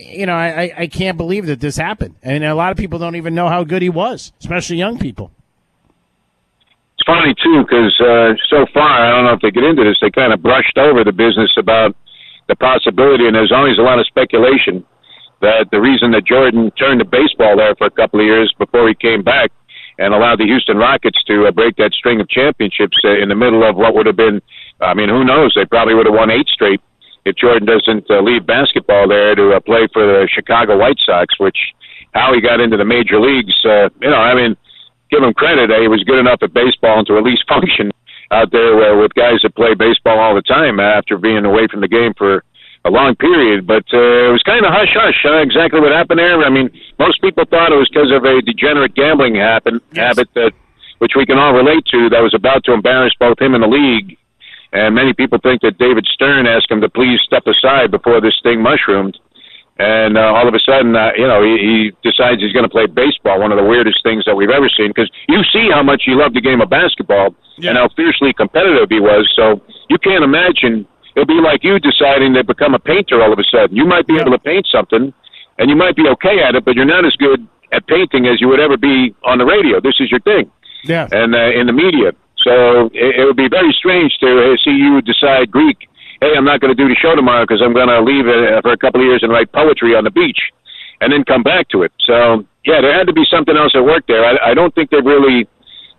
you 0.06 0.26
know, 0.26 0.34
I, 0.36 0.48
I- 0.64 0.74
I 0.80 0.88
can't 0.88 1.18
believe 1.18 1.48
that 1.48 1.60
this 1.60 1.76
happened. 1.78 2.16
And 2.22 2.44
a 2.44 2.54
lot 2.56 2.72
of 2.72 2.78
people 2.78 3.00
don't 3.00 3.16
even 3.16 3.34
know 3.34 3.48
how 3.48 3.64
good 3.64 3.82
he 3.82 3.90
was, 3.90 4.32
especially 4.40 4.78
young 4.78 5.00
people. 5.00 5.32
it's 6.96 7.06
funny 7.06 7.34
too 7.44 7.64
because 7.64 8.00
uh, 8.00 8.34
so 8.50 8.66
far 8.74 8.90
I 9.06 9.10
don't 9.16 9.26
know 9.26 9.34
if 9.34 9.42
they 9.42 9.52
get 9.52 9.64
into 9.64 9.84
this. 9.84 9.98
They 10.02 10.12
kind 10.12 10.34
of 10.34 10.42
brushed 10.44 10.78
over 10.78 11.04
the 11.04 11.12
business 11.14 11.52
about 11.58 11.96
the 12.48 12.56
possibility, 12.56 13.26
and 13.28 13.36
there's 13.36 13.52
always 13.52 13.78
a 13.78 13.82
lot 13.82 14.00
of 14.00 14.08
speculation 14.08 14.86
that 15.42 15.68
the 15.72 15.80
reason 15.80 16.12
that 16.12 16.26
Jordan 16.26 16.70
turned 16.72 17.00
to 17.00 17.06
baseball 17.06 17.56
there 17.58 17.74
for 17.76 17.88
a 17.88 17.92
couple 17.92 18.20
of 18.20 18.26
years 18.26 18.54
before 18.60 18.88
he 18.88 18.94
came 18.96 19.22
back 19.24 19.52
and 20.00 20.14
allowed 20.14 20.40
the 20.40 20.46
Houston 20.46 20.78
Rockets 20.78 21.22
to 21.26 21.46
uh, 21.46 21.52
break 21.52 21.76
that 21.76 21.92
string 21.94 22.22
of 22.22 22.30
championships 22.30 22.98
uh, 23.04 23.20
in 23.20 23.28
the 23.28 23.36
middle 23.36 23.68
of 23.68 23.76
what 23.76 23.94
would 23.94 24.06
have 24.06 24.16
been, 24.16 24.42
I 24.80 24.94
mean, 24.94 25.10
who 25.10 25.26
knows? 25.26 25.54
They 25.54 25.66
probably 25.66 25.94
would 25.94 26.08
have 26.08 26.16
won 26.16 26.32
eight 26.32 26.48
straight 26.48 26.82
if 27.26 27.36
Jordan 27.36 27.68
doesn't 27.68 28.10
uh, 28.10 28.22
leave 28.22 28.48
basketball 28.48 29.10
there 29.10 29.36
to 29.36 29.52
uh, 29.52 29.60
play 29.60 29.88
for 29.92 30.08
the 30.08 30.28
Chicago 30.34 30.78
White 30.78 30.98
Sox, 31.06 31.38
which 31.38 31.58
how 32.14 32.34
he 32.34 32.42
got 32.42 32.62
into 32.62 32.78
the 32.78 32.86
major 32.86 33.20
leagues, 33.20 33.54
uh, 33.66 33.90
you 34.02 34.10
know, 34.10 34.18
I 34.18 34.34
mean, 34.34 34.56
give 35.12 35.22
him 35.22 35.34
credit. 35.34 35.70
Uh, 35.70 35.82
he 35.82 35.88
was 35.88 36.04
good 36.06 36.18
enough 36.18 36.40
at 36.42 36.54
baseball 36.54 37.00
and 37.00 37.08
to 37.08 37.18
at 37.18 37.24
least 37.24 37.44
function 37.48 37.92
out 38.32 38.52
there 38.52 38.94
uh, 38.94 39.02
with 39.02 39.14
guys 39.16 39.40
that 39.44 39.54
play 39.56 39.74
baseball 39.76 40.18
all 40.18 40.34
the 40.34 40.42
time 40.42 40.80
after 40.80 41.18
being 41.18 41.46
away 41.46 41.68
from 41.68 41.82
the 41.82 41.88
game 41.88 42.14
for 42.18 42.44
a 42.86 42.90
long 42.92 43.16
period. 43.16 43.68
But 43.68 43.84
uh, 43.94 44.30
it 44.30 44.32
was 44.32 44.44
kind 44.46 44.66
of 44.66 44.72
hush 44.72 44.94
hush. 44.94 45.20
Uh, 45.26 45.38
exactly 45.44 45.80
what 45.80 45.92
happened 45.92 46.20
there. 46.20 46.42
I 46.44 46.50
mean, 46.50 46.70
most 46.98 47.22
people 47.22 47.44
thought 47.50 47.72
it 47.72 47.76
was 47.76 47.90
because 47.90 48.12
of 48.12 48.24
a 48.26 48.42
degenerate 48.42 48.96
gambling 48.96 49.36
happen, 49.36 49.80
Yes. 49.94 50.16
habit 50.16 50.30
that, 50.36 50.52
which 51.00 51.14
we 51.16 51.26
can 51.26 51.38
all 51.38 51.54
relate 51.54 51.86
to, 51.92 52.10
that 52.10 52.22
was 52.22 52.34
about 52.34 52.64
to 52.66 52.74
embarrass 52.74 53.14
both 53.20 53.40
him 53.40 53.54
and 53.54 53.64
the 53.64 53.68
league. 53.68 54.18
And 54.72 54.94
many 54.94 55.14
people 55.14 55.40
think 55.42 55.62
that 55.62 55.78
David 55.80 56.06
Stern 56.14 56.46
asked 56.46 56.70
him 56.70 56.80
to 56.82 56.90
please 56.90 57.20
step 57.26 57.44
aside 57.48 57.90
before 57.92 58.22
this 58.22 58.38
thing 58.44 58.62
mushroomed. 58.62 59.18
And 59.80 60.18
uh, 60.18 60.36
all 60.36 60.46
of 60.48 60.54
a 60.54 60.60
sudden, 60.60 60.94
uh, 60.96 61.12
you 61.16 61.26
know, 61.26 61.42
he, 61.42 61.56
he 61.58 61.92
decides 62.04 62.42
he's 62.42 62.52
going 62.52 62.66
to 62.68 62.70
play 62.70 62.86
baseball. 62.86 63.40
One 63.40 63.52
of 63.54 63.58
the 63.58 63.64
weirdest 63.64 64.04
things 64.04 64.26
that 64.26 64.36
we've 64.36 64.50
ever 64.52 64.68
seen, 64.70 64.90
because 64.90 65.10
you 65.30 65.42
see 65.54 65.70
how 65.72 65.82
much 65.82 66.04
he 66.06 66.12
loved 66.14 66.36
the 66.36 66.42
game 66.42 66.60
of 66.62 66.70
basketball 66.70 67.34
Yeah. 67.58 67.70
and 67.70 67.78
how 67.80 67.88
fiercely 67.96 68.34
competitive 68.34 68.90
he 68.90 69.00
was. 69.00 69.32
So 69.36 69.62
you 69.90 69.98
can't 69.98 70.24
imagine 70.24 70.86
it'll 71.20 71.28
be 71.28 71.42
like 71.42 71.64
you 71.64 71.80
deciding 71.80 72.34
to 72.36 72.44
become 72.44 72.74
a 72.74 72.80
painter 72.80 73.22
all 73.22 73.34
of 73.34 73.40
a 73.40 73.44
sudden. 73.52 73.76
You 73.76 73.86
might 73.86 74.08
be 74.08 74.14
Yeah. 74.16 74.22
able 74.22 74.32
to 74.32 74.40
paint 74.40 74.66
something, 74.72 75.14
and 75.58 75.70
you 75.70 75.76
might 75.76 75.96
be 75.96 76.08
okay 76.10 76.40
at 76.40 76.56
it, 76.56 76.64
but 76.66 76.76
you're 76.76 76.86
not 76.86 77.04
as 77.06 77.16
good 77.18 77.46
at 77.72 77.86
painting 77.88 78.26
as 78.28 78.40
you 78.42 78.48
would 78.48 78.60
ever 78.60 78.78
be 78.78 79.14
on 79.24 79.38
the 79.38 79.46
radio. 79.46 79.80
This 79.82 79.96
is 80.00 80.10
your 80.10 80.22
thing 80.22 80.50
Yeah. 80.84 81.08
and 81.12 81.36
uh, 81.36 81.52
in 81.60 81.68
the 81.68 81.74
media. 81.74 82.14
So 82.38 82.90
it, 82.94 83.20
it 83.20 83.26
would 83.26 83.36
be 83.36 83.50
very 83.50 83.74
strange 83.74 84.18
to 84.20 84.54
uh, 84.54 84.58
see 84.64 84.72
you 84.72 85.02
decide 85.02 85.52
Greek. 85.52 85.78
Hey, 86.22 86.36
I'm 86.36 86.46
not 86.46 86.62
going 86.62 86.74
to 86.76 86.82
do 86.84 86.88
the 86.90 86.96
show 86.96 87.16
tomorrow 87.16 87.44
because 87.46 87.62
I'm 87.62 87.74
going 87.74 87.90
to 87.90 88.02
leave 88.02 88.28
uh, 88.28 88.62
for 88.62 88.72
a 88.72 88.78
couple 88.78 89.02
of 89.02 89.06
years 89.08 89.22
and 89.24 89.32
write 89.32 89.52
poetry 89.52 89.96
on 89.96 90.04
the 90.06 90.12
beach. 90.12 90.40
and 91.02 91.14
then 91.14 91.24
come 91.24 91.44
back 91.44 91.70
to 91.70 91.84
it. 91.84 91.92
So 92.06 92.44
yeah, 92.66 92.82
there 92.82 92.94
had 92.98 93.08
to 93.08 93.14
be 93.14 93.24
something 93.32 93.56
else 93.56 93.72
at 93.74 93.86
work 93.86 94.04
there. 94.08 94.24
I, 94.26 94.52
I 94.52 94.54
don't 94.54 94.74
think 94.76 94.90
they've 94.90 95.06
really 95.06 95.48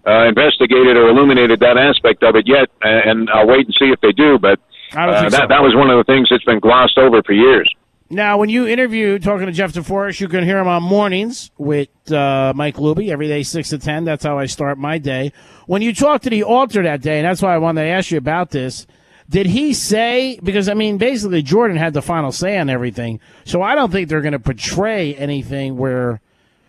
uh, 0.06 0.24
investigated 0.32 0.94
or 0.96 1.08
illuminated 1.08 1.58
that 1.60 1.78
aspect 1.78 2.22
of 2.22 2.36
it 2.36 2.46
yet, 2.46 2.68
and 2.82 3.30
I'll 3.30 3.46
wait 3.46 3.64
and 3.64 3.74
see 3.78 3.88
if 3.96 4.00
they 4.02 4.12
do. 4.12 4.38
But 4.38 4.58
I 4.92 5.06
don't 5.06 5.14
uh, 5.14 5.20
think 5.20 5.32
that 5.32 5.40
so. 5.42 5.46
that 5.48 5.62
was 5.62 5.74
one 5.74 5.90
of 5.90 5.98
the 5.98 6.12
things 6.12 6.28
that's 6.30 6.44
been 6.44 6.60
glossed 6.60 6.98
over 6.98 7.22
for 7.22 7.32
years. 7.32 7.72
Now, 8.12 8.38
when 8.38 8.48
you 8.48 8.66
interview 8.66 9.20
talking 9.20 9.46
to 9.46 9.52
Jeff 9.52 9.72
DeForest, 9.72 10.18
you 10.18 10.26
can 10.26 10.42
hear 10.42 10.58
him 10.58 10.66
on 10.66 10.82
mornings 10.82 11.52
with 11.58 11.88
uh, 12.10 12.52
Mike 12.56 12.74
Luby 12.74 13.10
every 13.10 13.28
day, 13.28 13.44
six 13.44 13.68
to 13.68 13.78
ten. 13.78 14.04
That's 14.04 14.24
how 14.24 14.36
I 14.36 14.46
start 14.46 14.78
my 14.78 14.98
day. 14.98 15.32
When 15.66 15.80
you 15.80 15.94
talked 15.94 16.24
to 16.24 16.30
the 16.30 16.42
altar 16.42 16.82
that 16.82 17.02
day, 17.02 17.18
and 17.18 17.26
that's 17.26 17.40
why 17.40 17.54
I 17.54 17.58
wanted 17.58 17.82
to 17.82 17.88
ask 17.88 18.10
you 18.10 18.18
about 18.18 18.50
this. 18.50 18.86
Did 19.28 19.46
he 19.46 19.74
say 19.74 20.40
because 20.42 20.68
I 20.68 20.74
mean 20.74 20.98
basically 20.98 21.40
Jordan 21.40 21.76
had 21.76 21.94
the 21.94 22.02
final 22.02 22.32
say 22.32 22.58
on 22.58 22.68
everything, 22.68 23.20
so 23.44 23.62
I 23.62 23.76
don't 23.76 23.92
think 23.92 24.08
they're 24.08 24.22
going 24.22 24.32
to 24.32 24.40
portray 24.40 25.14
anything 25.14 25.76
where 25.76 26.20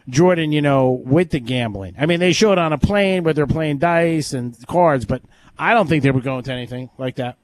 Jordan, 0.07 0.51
you 0.51 0.61
know, 0.61 0.91
with 0.91 1.31
the 1.31 1.39
gambling. 1.39 1.95
I 1.97 2.05
mean, 2.05 2.19
they 2.19 2.33
showed 2.33 2.59
on 2.59 2.71
a 2.71 2.77
plane 2.77 3.23
where 3.23 3.33
they're 3.33 3.47
playing 3.47 3.79
dice 3.79 4.33
and 4.33 4.55
cards, 4.67 5.05
but 5.05 5.23
I 5.57 5.73
don't 5.73 5.87
think 5.87 6.03
they 6.03 6.11
were 6.11 6.21
going 6.21 6.43
to 6.43 6.53
anything 6.53 6.91
like 6.99 7.15
that. 7.15 7.37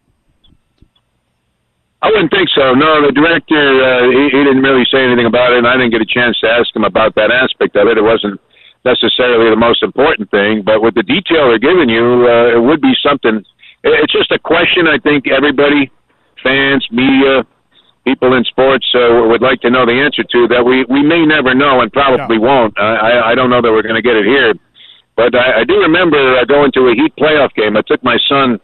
I 2.07 2.09
wouldn't 2.15 2.31
think 2.31 2.47
so. 2.55 2.71
No, 2.71 3.03
the 3.03 3.11
director 3.11 3.59
uh, 3.83 4.07
he, 4.07 4.31
he 4.31 4.39
didn't 4.47 4.63
really 4.63 4.87
say 4.87 5.03
anything 5.03 5.27
about 5.27 5.51
it, 5.51 5.59
and 5.59 5.67
I 5.67 5.75
didn't 5.75 5.91
get 5.91 5.99
a 5.99 6.07
chance 6.07 6.39
to 6.39 6.47
ask 6.47 6.71
him 6.71 6.87
about 6.87 7.19
that 7.19 7.35
aspect 7.35 7.75
of 7.75 7.91
it. 7.91 7.99
It 7.99 8.01
wasn't 8.01 8.39
necessarily 8.87 9.51
the 9.51 9.59
most 9.59 9.83
important 9.83 10.31
thing, 10.31 10.63
but 10.63 10.79
with 10.79 10.95
the 10.95 11.03
detail 11.03 11.51
they're 11.51 11.59
giving 11.59 11.91
you, 11.91 12.23
uh, 12.23 12.55
it 12.55 12.63
would 12.63 12.79
be 12.79 12.95
something. 13.03 13.43
It's 13.83 14.13
just 14.13 14.31
a 14.31 14.39
question. 14.39 14.87
I 14.87 15.03
think 15.03 15.27
everybody, 15.27 15.91
fans, 16.39 16.87
media, 16.95 17.43
people 18.07 18.39
in 18.39 18.47
sports, 18.47 18.87
uh, 18.95 19.27
would 19.27 19.43
like 19.43 19.59
to 19.67 19.69
know 19.69 19.83
the 19.83 19.99
answer 19.99 20.23
to 20.23 20.47
that. 20.47 20.63
We 20.63 20.87
we 20.87 21.03
may 21.03 21.27
never 21.27 21.51
know, 21.51 21.83
and 21.83 21.91
probably 21.91 22.39
won't. 22.39 22.71
I 22.79 22.95
I 22.95 23.11
I 23.31 23.35
don't 23.35 23.51
know 23.51 23.59
that 23.59 23.71
we're 23.75 23.83
going 23.83 23.99
to 23.99 24.05
get 24.05 24.15
it 24.15 24.23
here, 24.23 24.55
but 25.19 25.35
I, 25.35 25.59
I 25.59 25.63
do 25.67 25.75
remember 25.83 26.39
uh, 26.39 26.45
going 26.47 26.71
to 26.79 26.87
a 26.87 26.95
Heat 26.95 27.11
playoff 27.19 27.51
game. 27.51 27.75
I 27.75 27.83
took 27.83 27.99
my 27.99 28.15
son 28.31 28.63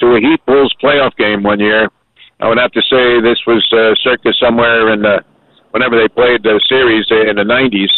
to 0.00 0.16
a 0.16 0.20
Heat 0.24 0.40
Bulls 0.48 0.72
playoff 0.80 1.12
game 1.20 1.44
one 1.44 1.60
year. 1.60 1.92
I 2.40 2.48
would 2.48 2.58
have 2.58 2.72
to 2.72 2.82
say 2.82 3.20
this 3.20 3.40
was 3.46 3.66
uh, 3.72 3.94
circa 4.02 4.32
somewhere 4.38 4.92
in 4.92 5.02
the 5.02 5.24
whenever 5.70 5.98
they 5.98 6.08
played 6.08 6.42
the 6.42 6.60
series 6.68 7.04
in 7.10 7.36
the 7.36 7.44
90s, 7.44 7.92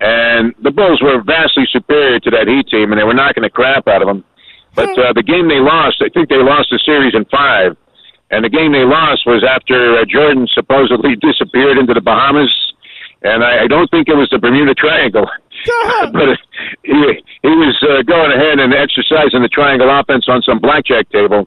and 0.00 0.54
the 0.62 0.70
Bulls 0.70 1.02
were 1.02 1.22
vastly 1.22 1.64
superior 1.70 2.18
to 2.20 2.30
that 2.30 2.48
Heat 2.48 2.66
team, 2.68 2.90
and 2.90 2.98
they 2.98 3.04
were 3.04 3.14
knocking 3.14 3.42
the 3.42 3.50
crap 3.50 3.86
out 3.86 4.02
of 4.02 4.08
them. 4.08 4.24
But 4.74 4.96
uh, 4.98 5.12
the 5.12 5.22
game 5.22 5.48
they 5.48 5.60
lost, 5.60 6.00
I 6.00 6.08
think 6.08 6.28
they 6.28 6.40
lost 6.40 6.70
the 6.70 6.80
series 6.84 7.14
in 7.14 7.26
five, 7.26 7.76
and 8.30 8.44
the 8.44 8.48
game 8.48 8.72
they 8.72 8.88
lost 8.88 9.26
was 9.26 9.44
after 9.44 10.00
uh, 10.00 10.04
Jordan 10.08 10.48
supposedly 10.54 11.16
disappeared 11.20 11.76
into 11.76 11.92
the 11.92 12.00
Bahamas, 12.00 12.50
and 13.22 13.44
I, 13.44 13.64
I 13.64 13.66
don't 13.68 13.90
think 13.90 14.08
it 14.08 14.16
was 14.16 14.28
the 14.30 14.38
Bermuda 14.38 14.74
Triangle. 14.74 15.28
but 16.12 16.28
uh, 16.28 16.36
he 16.82 17.22
he 17.42 17.52
was 17.54 17.76
uh, 17.86 18.02
going 18.02 18.32
ahead 18.32 18.58
and 18.58 18.74
exercising 18.74 19.42
the 19.42 19.52
triangle 19.52 19.86
offense 19.86 20.26
on 20.26 20.42
some 20.42 20.58
blackjack 20.58 21.08
table, 21.10 21.46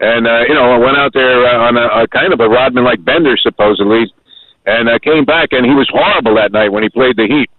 and 0.00 0.26
uh, 0.26 0.42
you 0.48 0.54
know 0.54 0.72
I 0.72 0.78
went 0.78 0.96
out 0.96 1.12
there 1.12 1.46
uh, 1.46 1.68
on 1.68 1.76
a, 1.76 2.04
a 2.04 2.08
kind 2.08 2.32
of 2.32 2.40
a 2.40 2.48
Rodman 2.48 2.84
like 2.84 3.04
bender 3.04 3.36
supposedly, 3.36 4.12
and 4.66 4.88
uh, 4.88 4.98
came 4.98 5.24
back 5.24 5.52
and 5.52 5.64
he 5.64 5.74
was 5.74 5.88
horrible 5.90 6.34
that 6.36 6.52
night 6.52 6.72
when 6.72 6.82
he 6.82 6.88
played 6.88 7.16
the 7.16 7.26
Heat. 7.26 7.50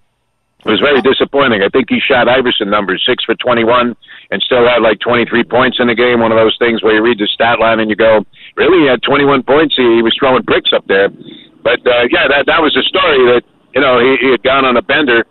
It 0.65 0.71
was 0.71 0.81
very 0.81 0.99
disappointing. 1.01 1.61
I 1.61 1.69
think 1.69 1.85
he 1.89 1.99
shot 2.01 2.27
Iverson 2.27 2.69
numbers 2.69 3.03
six 3.05 3.23
for 3.23 3.35
twenty 3.35 3.63
one 3.63 3.95
and 4.31 4.41
still 4.41 4.67
had 4.67 4.81
like 4.81 4.99
twenty 4.99 5.25
three 5.25 5.43
points 5.43 5.77
in 5.79 5.87
the 5.87 5.95
game. 5.95 6.19
One 6.19 6.31
of 6.31 6.37
those 6.37 6.57
things 6.57 6.81
where 6.81 6.95
you 6.95 7.03
read 7.03 7.19
the 7.19 7.27
stat 7.27 7.59
line 7.59 7.79
and 7.79 7.89
you 7.89 7.95
go, 7.95 8.25
really, 8.55 8.83
he 8.83 8.87
had 8.87 9.03
twenty 9.03 9.25
one 9.25 9.43
points. 9.43 9.75
He, 9.77 9.83
he 9.83 10.01
was 10.01 10.15
throwing 10.17 10.43
bricks 10.43 10.71
up 10.73 10.85
there. 10.87 11.09
But 11.61 11.85
uh, 11.85 12.09
yeah, 12.09 12.27
that 12.27 12.45
that 12.47 12.61
was 12.61 12.75
a 12.75 12.83
story 12.83 13.25
that 13.29 13.43
you 13.75 13.81
know 13.81 13.99
he, 13.99 14.17
he 14.25 14.31
had 14.31 14.41
gone 14.41 14.65
on 14.65 14.75
a 14.75 14.81
bender 14.81 15.25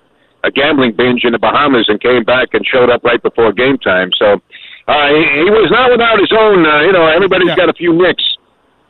a 0.44 0.50
gambling 0.50 0.92
binge 0.92 1.24
in 1.24 1.32
the 1.32 1.38
Bahamas 1.38 1.86
and 1.88 2.00
came 2.00 2.22
back 2.22 2.52
and 2.52 2.64
showed 2.66 2.90
up 2.90 3.02
right 3.02 3.22
before 3.22 3.52
game 3.52 3.78
time. 3.78 4.10
So 4.18 4.40
uh, 4.88 5.08
he, 5.08 5.22
he 5.44 5.50
was 5.50 5.70
not 5.70 5.90
without 5.90 6.18
his 6.18 6.32
own. 6.32 6.66
Uh, 6.66 6.80
you 6.82 6.92
know, 6.92 7.06
everybody's 7.06 7.48
Yeah. 7.48 7.56
got 7.56 7.68
a 7.68 7.72
few 7.74 7.92
nicks 7.92 8.22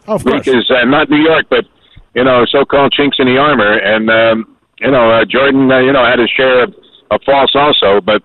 Of 0.06 0.24
course. 0.24 0.44
because 0.44 0.70
uh, 0.70 0.84
not 0.84 1.08
New 1.10 1.22
York, 1.22 1.46
but 1.50 1.64
you 2.14 2.24
know, 2.24 2.44
so-called 2.46 2.92
chinks 2.92 3.18
in 3.18 3.26
the 3.26 3.38
armor. 3.38 3.72
And 3.78 4.10
um, 4.10 4.56
you 4.80 4.90
know, 4.90 5.10
uh, 5.10 5.24
Jordan, 5.24 5.70
uh, 5.70 5.78
you 5.80 5.92
know, 5.92 6.04
had 6.04 6.18
his 6.18 6.30
share 6.30 6.64
of, 6.64 6.74
of 7.10 7.20
faults 7.24 7.52
also, 7.54 8.00
but 8.00 8.22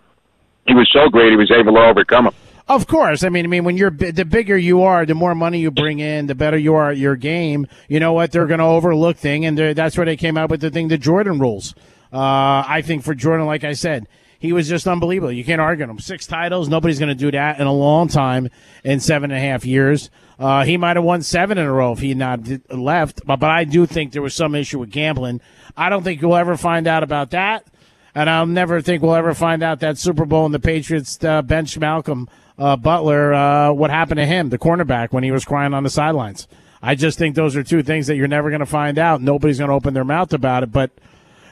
he 0.68 0.74
was 0.74 0.90
so 0.92 1.10
great 1.10 1.32
he 1.32 1.38
was 1.38 1.52
able 1.52 1.74
to 1.74 1.80
overcome 1.82 2.26
them. 2.26 2.34
Of 2.68 2.86
course. 2.86 3.24
I 3.24 3.30
mean, 3.30 3.46
I 3.46 3.48
mean, 3.48 3.64
when 3.64 3.78
you're 3.78 3.90
the 3.90 4.26
bigger 4.26 4.56
you 4.56 4.84
are, 4.84 5.04
the 5.04 5.16
more 5.16 5.34
money 5.34 5.60
you 5.60 5.72
bring 5.72 5.98
in, 6.00 6.28
the 6.28 6.36
better 6.36 6.58
you 6.58 6.76
are 6.76 6.92
at 6.92 6.98
your 6.98 7.16
game. 7.16 7.66
You 7.88 8.00
know 8.00 8.14
what? 8.14 8.32
They're 8.32 8.46
going 8.46 8.60
to 8.60 8.66
overlook 8.66 9.18
thing, 9.18 9.44
and 9.46 9.58
that's 9.58 9.98
where 9.98 10.06
they 10.06 10.16
came 10.18 10.38
out 10.38 10.52
with 10.52 10.62
the 10.62 10.70
thing, 10.70 10.88
the 10.88 10.98
Jordan 11.00 11.40
rules. 11.40 11.74
Uh, 12.14 12.64
I 12.68 12.84
think 12.86 13.04
for 13.04 13.16
Jordan, 13.16 13.48
like 13.48 13.64
I 13.64 13.74
said, 13.74 14.08
he 14.40 14.54
was 14.54 14.70
just 14.70 14.88
unbelievable. 14.88 15.32
You 15.32 15.44
can't 15.44 15.62
argue 15.62 15.88
him. 15.88 16.00
Six 16.00 16.26
titles. 16.26 16.70
Nobody's 16.70 16.98
going 16.98 17.10
to 17.10 17.16
do 17.16 17.30
that 17.32 17.60
in 17.60 17.68
a 17.68 17.74
long 17.74 18.08
time 18.08 18.50
in 18.84 19.02
seven 19.02 19.32
and 19.32 19.38
a 19.38 19.42
half 19.42 19.66
years. 19.66 20.10
Uh, 20.40 20.64
he 20.64 20.78
might 20.78 20.96
have 20.96 21.04
won 21.04 21.22
seven 21.22 21.58
in 21.58 21.66
a 21.66 21.72
row 21.72 21.92
if 21.92 22.00
he 22.00 22.10
had 22.10 22.18
not 22.18 22.48
left. 22.74 23.22
But, 23.26 23.42
but 23.42 23.50
I 23.50 23.66
do 23.66 23.86
think 23.86 24.14
there 24.14 24.22
was 24.22 24.34
some 24.34 24.56
issue 24.56 24.80
with 24.80 24.92
gambling. 24.92 25.42
I 25.76 25.90
don't 25.90 26.04
think 26.04 26.22
you'll 26.22 26.38
ever 26.38 26.56
find 26.56 26.88
out 26.88 27.04
about 27.04 27.32
that. 27.32 27.68
And 28.16 28.30
I'll 28.30 28.46
never 28.46 28.82
think 28.82 29.04
we'll 29.04 29.16
ever 29.16 29.34
find 29.34 29.62
out 29.62 29.82
that 29.82 29.98
Super 29.98 30.26
Bowl 30.26 30.46
and 30.46 30.54
the 30.54 30.60
Patriots 30.60 31.22
uh, 31.24 31.42
bench 31.42 31.78
Malcolm 31.78 32.30
uh, 32.58 32.76
Butler, 32.76 33.34
uh, 33.34 33.72
what 33.72 33.92
happened 33.92 34.18
to 34.18 34.26
him, 34.26 34.50
the 34.50 34.58
cornerback, 34.58 35.12
when 35.12 35.24
he 35.24 35.32
was 35.32 35.46
crying 35.46 35.74
on 35.74 35.84
the 35.84 35.90
sidelines. 35.90 36.48
I 36.82 36.96
just 36.96 37.18
think 37.18 37.36
those 37.36 37.56
are 37.56 37.64
two 37.64 37.84
things 37.84 38.08
that 38.08 38.16
you're 38.16 38.28
never 38.28 38.50
going 38.50 38.62
to 38.62 38.66
find 38.66 38.98
out. 38.98 39.22
Nobody's 39.22 39.58
going 39.60 39.70
to 39.70 39.76
open 39.76 39.94
their 39.94 40.06
mouth 40.06 40.34
about 40.34 40.64
it. 40.64 40.72
But 40.72 40.92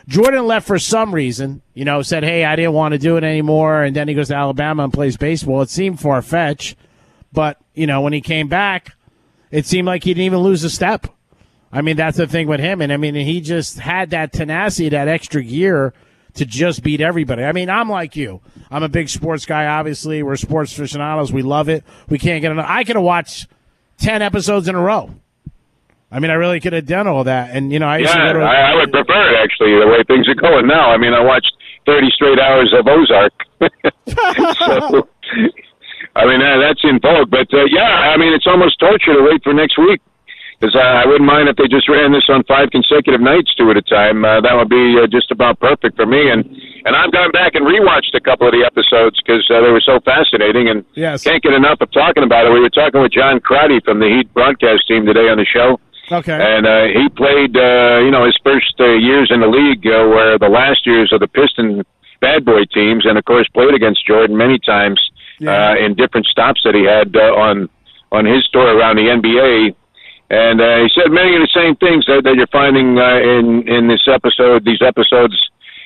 Jordan 0.08 0.48
left 0.48 0.66
for 0.66 0.80
some 0.80 1.14
reason, 1.14 1.62
you 1.74 1.84
know, 1.84 2.02
said, 2.02 2.24
hey, 2.24 2.46
I 2.46 2.56
didn't 2.56 2.74
want 2.74 2.94
to 2.94 2.98
do 2.98 3.18
it 3.18 3.24
anymore. 3.24 3.84
And 3.84 3.96
then 3.96 4.08
he 4.08 4.14
goes 4.14 4.30
to 4.30 4.36
Alabama 4.36 4.86
and 4.86 4.94
plays 4.94 5.18
baseball. 5.18 5.62
It 5.62 5.70
seemed 5.70 6.00
far 6.00 6.22
fetched. 6.22 6.78
But, 7.34 7.58
you 7.74 7.88
know, 7.88 8.02
when 8.02 8.14
he 8.14 8.22
came 8.22 8.48
back, 8.48 8.94
it 9.52 9.66
seemed 9.66 9.86
like 9.86 10.04
he 10.04 10.14
didn't 10.14 10.26
even 10.26 10.40
lose 10.40 10.64
a 10.64 10.70
step. 10.70 11.08
I 11.72 11.82
mean, 11.82 11.98
that's 11.98 12.18
the 12.18 12.28
thing 12.28 12.48
with 12.48 12.62
him. 12.62 12.82
And 12.82 12.94
I 12.94 12.98
mean, 12.98 13.16
he 13.16 13.42
just 13.42 13.80
had 13.80 14.12
that 14.12 14.32
tenacity, 14.32 14.90
that 14.90 15.10
extra 15.10 15.44
gear 15.44 15.94
to 16.36 16.46
just 16.46 16.84
beat 16.84 17.02
everybody. 17.02 17.44
I 17.44 17.52
mean, 17.52 17.70
I'm 17.70 17.90
like 17.90 18.16
you. 18.16 18.42
I'm 18.72 18.84
a 18.84 18.90
big 18.90 19.10
sports 19.10 19.46
guy, 19.46 19.66
obviously. 19.66 20.24
We're 20.24 20.38
sports 20.38 20.72
aficionados. 20.72 21.34
We 21.34 21.42
love 21.42 21.68
it. 21.68 21.84
We 22.08 22.18
can't 22.18 22.42
get 22.42 22.52
enough. 22.52 22.68
I 22.70 22.86
could 22.86 22.96
have 22.96 23.04
watched 23.04 23.48
10 24.00 24.22
episodes 24.22 24.70
in 24.70 24.76
a 24.76 24.82
row. 24.82 25.14
I 26.12 26.20
mean, 26.20 26.32
I 26.32 26.36
really 26.36 26.60
could 26.60 26.74
have 26.74 26.86
done 26.86 27.06
all 27.08 27.24
that. 27.26 27.52
And, 27.56 27.72
you 27.72 27.80
know, 27.80 27.88
I 27.88 27.98
used 28.00 28.14
Yeah, 28.16 28.32
to 28.34 28.40
to. 28.40 28.46
I, 28.46 28.72
I 28.72 28.76
would 28.76 28.92
prefer 28.92 29.30
it 29.34 29.38
actually 29.44 29.78
the 29.80 29.88
way 29.88 30.04
things 30.08 30.28
are 30.30 30.36
going 30.36 30.68
now. 30.68 30.90
I 30.92 30.98
mean, 30.98 31.14
I 31.14 31.20
watched 31.20 31.52
30 31.86 32.08
straight 32.12 32.40
hours 32.40 32.74
of 32.78 32.88
Ozark. 32.88 33.34
so, 34.58 35.08
I 36.16 36.26
mean, 36.26 36.42
uh, 36.42 36.58
that's 36.60 36.80
in 36.84 37.00
vogue. 37.02 37.30
But 37.30 37.52
uh, 37.54 37.66
yeah, 37.70 38.12
I 38.14 38.18
mean, 38.18 38.32
it's 38.34 38.48
almost 38.48 38.80
torture 38.80 39.14
to 39.14 39.24
wait 39.30 39.44
for 39.44 39.54
next 39.54 39.78
week. 39.78 40.02
Because 40.60 40.74
uh, 40.76 40.80
I 40.80 41.06
wouldn't 41.06 41.28
mind 41.30 41.50
if 41.50 41.56
they 41.58 41.68
just 41.68 41.88
ran 41.88 42.12
this 42.14 42.26
on 42.30 42.42
five 42.46 42.72
consecutive 42.72 43.22
nights, 43.22 43.54
two 43.54 43.70
at 43.70 43.78
a 43.78 43.82
time. 43.84 44.26
Uh, 44.26 44.42
that 44.42 44.56
would 44.58 44.70
be 44.70 44.98
uh, 44.98 45.06
just 45.06 45.30
about 45.30 45.60
perfect 45.60 45.96
for 45.96 46.08
me. 46.08 46.32
And 46.32 46.42
and 46.86 46.96
I've 46.96 47.12
gone 47.12 47.30
back 47.32 47.54
and 47.54 47.62
rewatched 47.68 48.16
a 48.16 48.20
couple 48.20 48.48
of 48.48 48.54
the 48.54 48.66
episodes 48.66 49.22
because 49.22 49.46
uh, 49.54 49.62
they 49.62 49.70
were 49.70 49.84
so 49.86 50.00
fascinating, 50.02 50.68
and 50.70 50.84
Yes. 50.96 51.24
can't 51.24 51.44
get 51.44 51.54
enough 51.54 51.80
of 51.82 51.92
talking 51.92 52.24
about 52.24 52.48
it. 52.48 52.54
We 52.54 52.60
were 52.62 52.72
talking 52.72 53.02
with 53.02 53.12
John 53.12 53.40
Crotty 53.40 53.82
from 53.86 54.00
the 54.00 54.08
Heat 54.08 54.34
broadcast 54.34 54.88
team 54.88 55.06
today 55.06 55.30
on 55.30 55.38
the 55.38 55.46
show. 55.46 55.80
Okay. 56.12 56.34
And 56.40 56.66
uh, 56.66 56.86
he 56.86 57.10
played, 57.10 57.56
uh, 57.58 58.00
you 58.00 58.12
know, 58.12 58.26
his 58.26 58.38
first 58.44 58.74
uh, 58.80 58.86
years 58.94 59.30
in 59.34 59.42
the 59.42 59.48
league 59.48 59.86
uh, 59.86 60.08
were 60.08 60.38
the 60.40 60.48
last 60.50 60.86
years 60.86 61.12
of 61.12 61.20
the 61.20 61.28
Piston 61.28 61.84
bad 62.22 62.46
boy 62.46 62.64
teams, 62.74 63.06
and 63.06 63.18
of 63.18 63.26
course 63.26 63.48
played 63.54 63.74
against 63.74 64.06
Jordan 64.08 64.38
many 64.38 64.58
times 64.60 65.00
Yeah. 65.40 65.72
uh, 65.72 65.76
in 65.76 65.94
different 65.96 66.26
stops 66.28 66.62
that 66.64 66.74
he 66.76 66.84
had 66.84 67.16
uh, 67.16 67.34
on 67.36 67.70
on 68.12 68.26
his 68.26 68.48
tour 68.50 68.76
around 68.78 68.96
the 68.96 69.08
NBA. 69.20 69.76
And 70.30 70.60
uh, 70.62 70.78
he 70.84 70.90
said 70.96 71.12
many 71.12 71.36
of 71.36 71.42
the 71.42 71.52
same 71.54 71.76
things 71.76 72.06
that, 72.08 72.24
that 72.24 72.36
you're 72.36 72.48
finding 72.52 72.98
uh, 72.98 73.20
in 73.20 73.68
in 73.68 73.88
this 73.88 74.08
episode, 74.08 74.66
these 74.66 74.82
episodes 74.82 75.38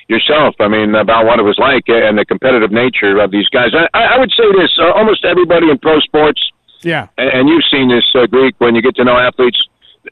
yourself. 0.08 0.54
I 0.60 0.68
mean, 0.68 0.94
about 0.94 1.26
what 1.26 1.38
it 1.38 1.42
was 1.42 1.58
like 1.58 1.84
and 1.88 2.16
the 2.18 2.24
competitive 2.24 2.70
nature 2.72 3.18
of 3.18 3.30
these 3.30 3.48
guys. 3.48 3.70
I, 3.74 4.14
I 4.14 4.18
would 4.18 4.30
say 4.30 4.46
this: 4.56 4.70
uh, 4.78 4.92
almost 4.92 5.24
everybody 5.24 5.68
in 5.70 5.78
pro 5.78 6.00
sports 6.00 6.40
yeah. 6.82 7.08
and, 7.18 7.30
and 7.30 7.48
you've 7.48 7.64
seen 7.70 7.88
this, 7.88 8.04
uh, 8.14 8.26
Greek, 8.26 8.54
when 8.58 8.74
you 8.74 8.82
get 8.82 8.96
to 8.96 9.04
know 9.04 9.16
athletes, 9.16 9.58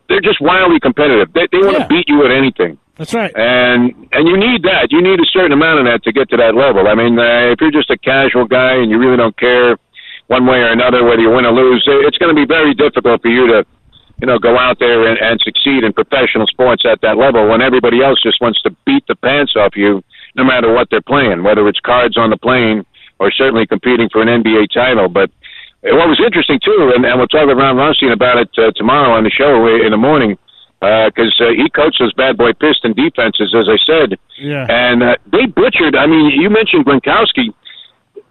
they're 0.08 0.20
just 0.20 0.40
wildly 0.40 0.80
competitive. 0.80 1.32
They, 1.32 1.46
they 1.50 1.58
want 1.58 1.76
to 1.76 1.82
Yeah. 1.82 1.86
beat 1.88 2.08
you 2.08 2.24
at 2.24 2.30
anything, 2.30 2.78
That's 2.96 3.14
right. 3.14 3.32
and 3.36 3.94
and 4.12 4.28
you 4.28 4.36
need 4.36 4.62
that. 4.64 4.90
You 4.90 5.02
need 5.02 5.18
a 5.20 5.26
certain 5.32 5.52
amount 5.52 5.80
of 5.80 5.84
that 5.86 6.02
to 6.04 6.12
get 6.12 6.28
to 6.30 6.36
that 6.36 6.54
level. 6.54 6.86
I 6.88 6.94
mean, 6.94 7.18
uh, 7.18 7.52
if 7.52 7.60
you're 7.60 7.70
just 7.72 7.90
a 7.90 7.98
casual 7.98 8.44
guy 8.46 8.74
and 8.74 8.90
you 8.90 8.98
really 8.98 9.16
don't 9.16 9.36
care 9.36 9.76
one 10.28 10.46
way 10.46 10.58
or 10.58 10.68
another 10.70 11.02
whether 11.04 11.20
you 11.22 11.30
win 11.30 11.44
or 11.46 11.52
lose, 11.52 11.82
it's 11.86 12.18
going 12.18 12.34
to 12.34 12.40
be 12.40 12.46
very 12.46 12.72
difficult 12.74 13.20
for 13.22 13.28
you 13.28 13.46
to, 13.48 13.66
you 14.20 14.26
know, 14.28 14.38
go 14.38 14.56
out 14.58 14.78
there 14.78 15.06
and, 15.08 15.18
and 15.18 15.40
succeed 15.40 15.82
in 15.82 15.92
professional 15.92 16.46
sports 16.46 16.84
at 16.86 17.00
that 17.00 17.16
level 17.16 17.48
when 17.48 17.60
everybody 17.60 18.00
else 18.02 18.22
just 18.22 18.40
wants 18.40 18.62
to 18.62 18.70
beat 18.86 19.04
the 19.08 19.16
pants 19.16 19.54
off 19.56 19.74
you, 19.76 20.04
no 20.36 20.44
matter 20.44 20.72
what 20.72 20.88
they're 20.90 21.00
playing, 21.02 21.42
whether 21.42 21.66
it's 21.66 21.80
cards 21.80 22.16
on 22.16 22.30
the 22.30 22.36
plane 22.36 22.84
or 23.18 23.32
certainly 23.32 23.66
competing 23.66 24.08
for 24.08 24.22
an 24.22 24.28
NBA 24.42 24.70
title, 24.72 25.08
but. 25.08 25.30
And 25.82 25.96
what 25.96 26.08
was 26.08 26.20
interesting 26.20 26.60
too, 26.62 26.92
and, 26.94 27.04
and 27.04 27.18
we'll 27.18 27.28
talk 27.28 27.46
with 27.46 27.56
Ron 27.56 27.76
Rothstein 27.76 28.12
about 28.12 28.36
it 28.38 28.50
uh, 28.58 28.70
tomorrow 28.76 29.12
on 29.12 29.24
the 29.24 29.30
show 29.30 29.64
in 29.66 29.90
the 29.90 29.96
morning, 29.96 30.36
because 30.80 31.32
uh, 31.40 31.50
he 31.56 31.68
coached 31.70 31.98
those 32.00 32.12
bad 32.14 32.36
boy 32.36 32.52
Piston 32.52 32.92
defenses, 32.92 33.54
as 33.56 33.68
I 33.68 33.78
said. 33.86 34.18
Yeah. 34.38 34.66
And 34.68 35.02
uh, 35.02 35.16
they 35.32 35.46
butchered. 35.46 35.96
I 35.96 36.06
mean, 36.06 36.30
you 36.38 36.50
mentioned 36.50 36.84
Gronkowski. 36.84 37.48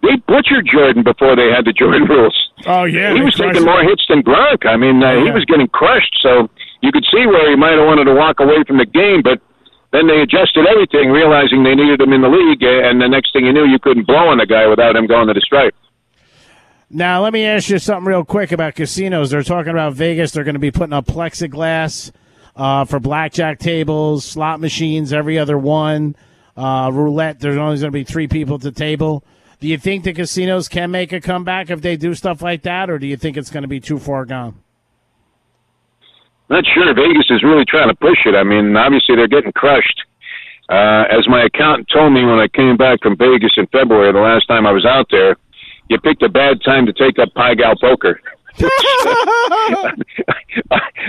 They 0.02 0.16
butchered 0.26 0.64
Jordan 0.72 1.02
before 1.02 1.36
they 1.36 1.50
had 1.50 1.64
the 1.66 1.72
Jordan 1.74 2.04
rules. 2.08 2.32
Oh 2.66 2.84
yeah, 2.84 3.12
he 3.14 3.20
was 3.20 3.34
taking 3.34 3.64
more 3.64 3.82
hits 3.82 4.06
than 4.08 4.22
Gronk. 4.22 4.64
I 4.64 4.76
mean, 4.76 5.02
uh, 5.02 5.18
he 5.20 5.26
Yeah. 5.26 5.34
was 5.34 5.44
getting 5.44 5.68
crushed. 5.68 6.16
So 6.22 6.48
you 6.80 6.90
could 6.92 7.04
see 7.12 7.26
where 7.26 7.50
he 7.50 7.56
might 7.56 7.76
have 7.76 7.84
wanted 7.84 8.04
to 8.04 8.14
walk 8.14 8.40
away 8.40 8.62
from 8.66 8.78
the 8.78 8.86
game, 8.86 9.20
but 9.22 9.40
then 9.92 10.06
they 10.06 10.20
adjusted 10.22 10.66
everything, 10.66 11.10
realizing 11.10 11.64
they 11.64 11.74
needed 11.74 12.00
him 12.00 12.12
in 12.14 12.22
the 12.22 12.28
league. 12.30 12.62
uh, 12.64 12.88
And 12.88 13.02
the 13.02 13.08
next 13.08 13.32
thing 13.34 13.44
you 13.44 13.52
knew, 13.52 13.66
you 13.66 13.78
couldn't 13.78 14.06
blow 14.06 14.28
on 14.28 14.38
the 14.38 14.46
guy 14.46 14.66
without 14.68 14.94
him 14.96 15.06
going 15.06 15.26
to 15.26 15.34
the 15.34 15.40
stripe. 15.42 15.74
Now, 16.92 17.22
let 17.22 17.32
me 17.32 17.44
ask 17.44 17.70
you 17.70 17.78
something 17.78 18.04
real 18.04 18.24
quick 18.24 18.50
about 18.50 18.74
casinos. 18.74 19.30
They're 19.30 19.44
talking 19.44 19.70
about 19.70 19.94
Vegas. 19.94 20.32
They're 20.32 20.42
going 20.42 20.54
to 20.54 20.58
be 20.58 20.72
putting 20.72 20.92
up 20.92 21.06
plexiglass 21.06 22.10
uh, 22.56 22.84
for 22.84 22.98
blackjack 22.98 23.60
tables, 23.60 24.24
slot 24.24 24.58
machines, 24.58 25.12
every 25.12 25.38
other 25.38 25.56
one. 25.56 26.16
Uh, 26.56 26.90
roulette, 26.92 27.38
there's 27.38 27.56
only 27.56 27.76
going 27.78 27.92
to 27.92 27.96
be 27.96 28.02
three 28.02 28.26
people 28.26 28.56
at 28.56 28.62
the 28.62 28.72
table. 28.72 29.22
Do 29.60 29.68
you 29.68 29.78
think 29.78 30.02
the 30.02 30.12
casinos 30.12 30.66
can 30.66 30.90
make 30.90 31.12
a 31.12 31.20
comeback 31.20 31.70
if 31.70 31.80
they 31.80 31.96
do 31.96 32.12
stuff 32.12 32.42
like 32.42 32.62
that, 32.62 32.90
or 32.90 32.98
do 32.98 33.06
you 33.06 33.16
think 33.16 33.36
it's 33.36 33.50
going 33.50 33.62
to 33.62 33.68
be 33.68 33.78
too 33.78 34.00
far 34.00 34.24
gone? 34.24 34.56
Not 36.48 36.64
sure. 36.74 36.92
Vegas 36.92 37.26
is 37.30 37.44
really 37.44 37.64
trying 37.66 37.88
to 37.88 37.94
push 37.94 38.18
it. 38.26 38.34
I 38.34 38.42
mean, 38.42 38.76
obviously 38.76 39.14
they're 39.14 39.28
getting 39.28 39.52
crushed. 39.52 40.02
Uh, 40.68 41.04
as 41.10 41.28
my 41.28 41.44
accountant 41.44 41.88
told 41.92 42.12
me 42.12 42.24
when 42.24 42.40
I 42.40 42.48
came 42.48 42.76
back 42.76 42.98
from 43.00 43.16
Vegas 43.16 43.52
in 43.56 43.68
February, 43.68 44.12
the 44.12 44.18
last 44.18 44.48
time 44.48 44.66
I 44.66 44.72
was 44.72 44.84
out 44.84 45.06
there, 45.10 45.36
you 45.90 45.98
picked 46.00 46.22
a 46.22 46.28
bad 46.28 46.62
time 46.64 46.86
to 46.86 46.92
take 46.92 47.18
up 47.18 47.34
Pai 47.34 47.56
Gow 47.56 47.74
poker. 47.80 48.20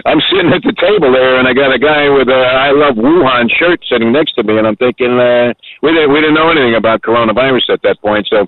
I'm 0.06 0.22
sitting 0.30 0.52
at 0.54 0.64
the 0.64 0.74
table 0.78 1.12
there, 1.12 1.38
and 1.38 1.48
I 1.48 1.54
got 1.54 1.74
a 1.74 1.80
guy 1.80 2.10
with 2.10 2.30
a 2.30 2.42
"I 2.42 2.72
love 2.72 2.96
Wuhan" 2.96 3.50
shirt 3.50 3.84
sitting 3.90 4.12
next 4.12 4.34
to 4.36 4.44
me, 4.44 4.58
and 4.58 4.66
I'm 4.68 4.76
thinking 4.78 5.20
uh, 5.20 5.54
we 5.82 5.94
didn't 5.94 6.12
we 6.12 6.22
didn't 6.22 6.36
know 6.36 6.50
anything 6.50 6.76
about 6.76 7.02
coronavirus 7.02 7.70
at 7.70 7.82
that 7.84 8.02
point. 8.02 8.28
So, 8.30 8.46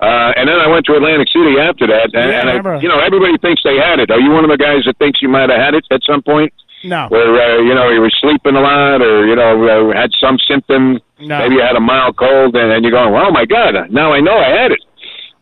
uh, 0.00 0.30
and 0.34 0.48
then 0.48 0.58
I 0.58 0.66
went 0.66 0.86
to 0.86 0.94
Atlantic 0.94 1.28
City 1.28 1.58
after 1.58 1.86
that, 1.86 2.10
and, 2.14 2.30
Yeah, 2.30 2.42
I 2.42 2.56
and. 2.56 2.66
I, 2.66 2.80
you 2.80 2.88
know 2.88 2.98
everybody 3.00 3.38
thinks 3.38 3.62
they 3.62 3.76
had 3.76 3.98
it. 3.98 4.10
Are 4.10 4.20
you 4.20 4.30
one 4.30 4.44
of 4.44 4.50
the 4.50 4.58
guys 4.58 4.82
that 4.86 4.98
thinks 4.98 5.22
you 5.22 5.28
might 5.28 5.50
have 5.50 5.60
had 5.60 5.74
it 5.74 5.84
at 5.90 6.02
some 6.02 6.22
point? 6.22 6.52
No. 6.84 7.08
where 7.10 7.34
uh, 7.34 7.58
you 7.62 7.74
know 7.74 7.90
you 7.90 8.00
were 8.00 8.12
sleeping 8.22 8.54
a 8.54 8.60
lot, 8.60 9.02
or 9.02 9.26
you 9.26 9.34
know 9.34 9.90
uh, 9.90 9.94
had 9.94 10.10
some 10.20 10.38
symptom. 10.46 11.00
No. 11.18 11.38
Maybe 11.38 11.56
you 11.56 11.60
had 11.60 11.74
a 11.74 11.80
mild 11.80 12.16
cold, 12.16 12.54
and, 12.54 12.70
and 12.72 12.84
you're 12.84 12.94
going, 12.94 13.12
"Oh 13.14 13.30
my 13.30 13.44
God, 13.44 13.90
now 13.90 14.12
I 14.12 14.20
know 14.20 14.38
I 14.38 14.50
had 14.50 14.70
it." 14.72 14.80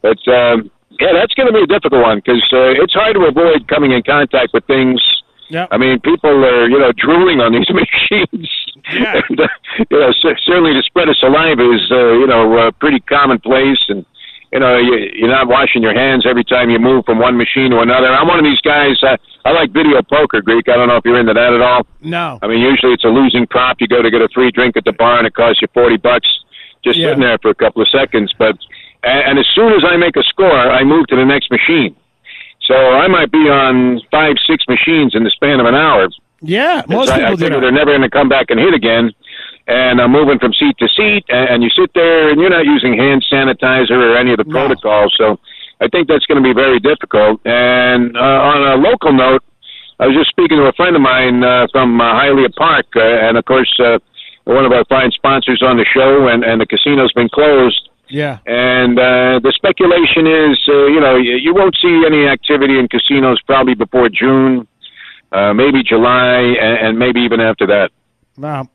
But 0.06 0.22
um, 0.32 0.70
yeah, 1.02 1.12
that's 1.18 1.34
going 1.34 1.48
to 1.48 1.52
be 1.52 1.62
a 1.62 1.66
difficult 1.66 2.02
one 2.02 2.18
because 2.22 2.42
uh, 2.52 2.78
it's 2.82 2.94
hard 2.94 3.14
to 3.16 3.22
avoid 3.26 3.66
coming 3.66 3.90
in 3.90 4.02
contact 4.02 4.54
with 4.54 4.64
things. 4.66 5.02
Yep. 5.50 5.68
I 5.72 5.78
mean, 5.78 5.98
people 6.00 6.30
are 6.30 6.68
you 6.68 6.78
know 6.78 6.92
drooling 6.96 7.40
on 7.40 7.52
these 7.52 7.68
machines. 7.82 8.48
Yeah. 8.92 9.20
and, 9.28 9.40
uh, 9.40 9.48
you 9.90 9.98
know, 9.98 10.12
cer- 10.22 10.38
certainly 10.46 10.74
the 10.74 10.82
spread 10.86 11.08
of 11.08 11.16
saliva 11.16 11.62
is 11.74 11.82
uh, 11.90 12.12
you 12.22 12.26
know 12.26 12.56
uh, 12.56 12.70
pretty 12.78 13.00
commonplace, 13.00 13.82
and 13.88 14.06
you 14.52 14.60
know 14.60 14.76
you, 14.78 15.10
you're 15.14 15.30
not 15.30 15.48
washing 15.48 15.82
your 15.82 15.94
hands 15.94 16.24
every 16.24 16.44
time 16.44 16.70
you 16.70 16.78
move 16.78 17.04
from 17.04 17.18
one 17.18 17.36
machine 17.36 17.70
to 17.70 17.80
another. 17.80 18.06
I'm 18.08 18.28
one 18.28 18.38
of 18.38 18.44
these 18.44 18.60
guys. 18.60 19.02
Uh, 19.02 19.16
I 19.44 19.50
like 19.52 19.70
video 19.72 20.02
poker, 20.02 20.40
Greek. 20.42 20.68
I 20.68 20.74
don't 20.76 20.88
know 20.88 20.96
if 20.96 21.04
you're 21.04 21.18
into 21.18 21.34
that 21.34 21.52
at 21.52 21.60
all. 21.60 21.86
No. 22.00 22.38
I 22.42 22.46
mean, 22.48 22.60
usually 22.60 22.92
it's 22.94 23.04
a 23.04 23.08
losing 23.08 23.46
prop. 23.46 23.80
You 23.80 23.86
go 23.88 24.02
to 24.02 24.10
get 24.10 24.20
a 24.22 24.28
free 24.34 24.50
drink 24.50 24.76
at 24.76 24.84
the 24.84 24.92
bar, 24.92 25.18
and 25.18 25.26
it 25.26 25.34
costs 25.34 25.62
you 25.62 25.68
forty 25.74 25.96
bucks 25.96 26.28
just 26.84 26.98
Yeah. 26.98 27.06
sitting 27.08 27.22
there 27.22 27.38
for 27.38 27.50
a 27.50 27.54
couple 27.54 27.82
of 27.82 27.88
seconds. 27.88 28.32
But 28.38 28.56
and, 29.02 29.20
and 29.28 29.38
as 29.38 29.46
soon 29.54 29.72
as 29.72 29.82
I 29.84 29.96
make 29.96 30.16
a 30.16 30.22
score, 30.24 30.50
I 30.70 30.84
move 30.84 31.06
to 31.08 31.16
the 31.16 31.24
next 31.24 31.50
machine. 31.50 31.96
So 32.62 32.74
I 32.74 33.06
might 33.06 33.30
be 33.30 33.48
on 33.48 34.00
five, 34.10 34.36
six 34.46 34.64
machines 34.68 35.14
in 35.14 35.24
the 35.24 35.30
span 35.30 35.60
of 35.60 35.66
an 35.66 35.74
hour. 35.74 36.08
Yeah, 36.42 36.82
most 36.88 37.08
I, 37.08 37.14
I 37.14 37.18
people 37.18 37.36
do 37.36 37.44
figure 37.44 37.60
they're 37.60 37.72
never 37.72 37.92
going 37.92 38.02
to 38.02 38.10
come 38.10 38.28
back 38.28 38.50
and 38.50 38.60
hit 38.60 38.74
again. 38.74 39.12
And 39.68 40.00
I'm 40.00 40.12
moving 40.12 40.38
from 40.38 40.52
seat 40.52 40.76
to 40.78 40.88
seat, 40.88 41.24
and, 41.28 41.48
and 41.48 41.62
you 41.62 41.70
sit 41.70 41.90
there, 41.94 42.30
and 42.30 42.40
you're 42.40 42.50
not 42.50 42.66
using 42.66 42.96
hand 42.96 43.24
sanitizer 43.30 43.90
or 43.98 44.16
any 44.16 44.32
of 44.32 44.38
the 44.38 44.44
No. 44.44 44.52
protocols. 44.52 45.14
So 45.18 45.40
I 45.80 45.88
think 45.88 46.08
that's 46.08 46.26
going 46.26 46.40
to 46.42 46.46
be 46.46 46.54
very 46.54 46.78
difficult. 46.78 47.40
And 47.44 48.16
uh, 48.16 48.20
on 48.20 48.62
a 48.62 48.76
local 48.76 49.12
note, 49.12 49.42
I 49.98 50.06
was 50.06 50.14
just 50.14 50.30
speaking 50.30 50.58
to 50.58 50.66
a 50.66 50.72
friend 50.74 50.94
of 50.94 51.02
mine 51.02 51.42
uh, 51.42 51.66
from 51.72 52.00
uh, 52.00 52.04
Hialeah 52.04 52.54
Park, 52.54 52.86
uh, 52.96 53.00
and 53.00 53.36
of 53.38 53.44
course, 53.44 53.72
uh, 53.80 53.98
one 54.44 54.64
of 54.64 54.72
our 54.72 54.84
fine 54.84 55.10
sponsors 55.10 55.62
on 55.62 55.78
the 55.78 55.86
show, 55.92 56.28
and, 56.28 56.44
and 56.44 56.60
the 56.60 56.66
casino's 56.66 57.12
been 57.12 57.28
closed. 57.28 57.88
Yeah. 58.08 58.38
And 58.46 58.98
uh, 58.98 59.40
the 59.42 59.52
speculation 59.54 60.26
is, 60.26 60.58
uh, 60.68 60.86
you 60.86 61.00
know, 61.00 61.16
you, 61.16 61.36
you 61.36 61.54
won't 61.54 61.76
see 61.80 62.04
any 62.06 62.26
activity 62.26 62.78
in 62.78 62.88
casinos 62.88 63.40
probably 63.42 63.74
before 63.74 64.08
June, 64.08 64.66
uh, 65.32 65.52
maybe 65.52 65.82
July, 65.82 66.38
and, 66.38 66.86
and 66.86 66.98
maybe 66.98 67.20
even 67.20 67.40
after 67.40 67.66
that. 67.66 67.90
Well, 68.36 68.70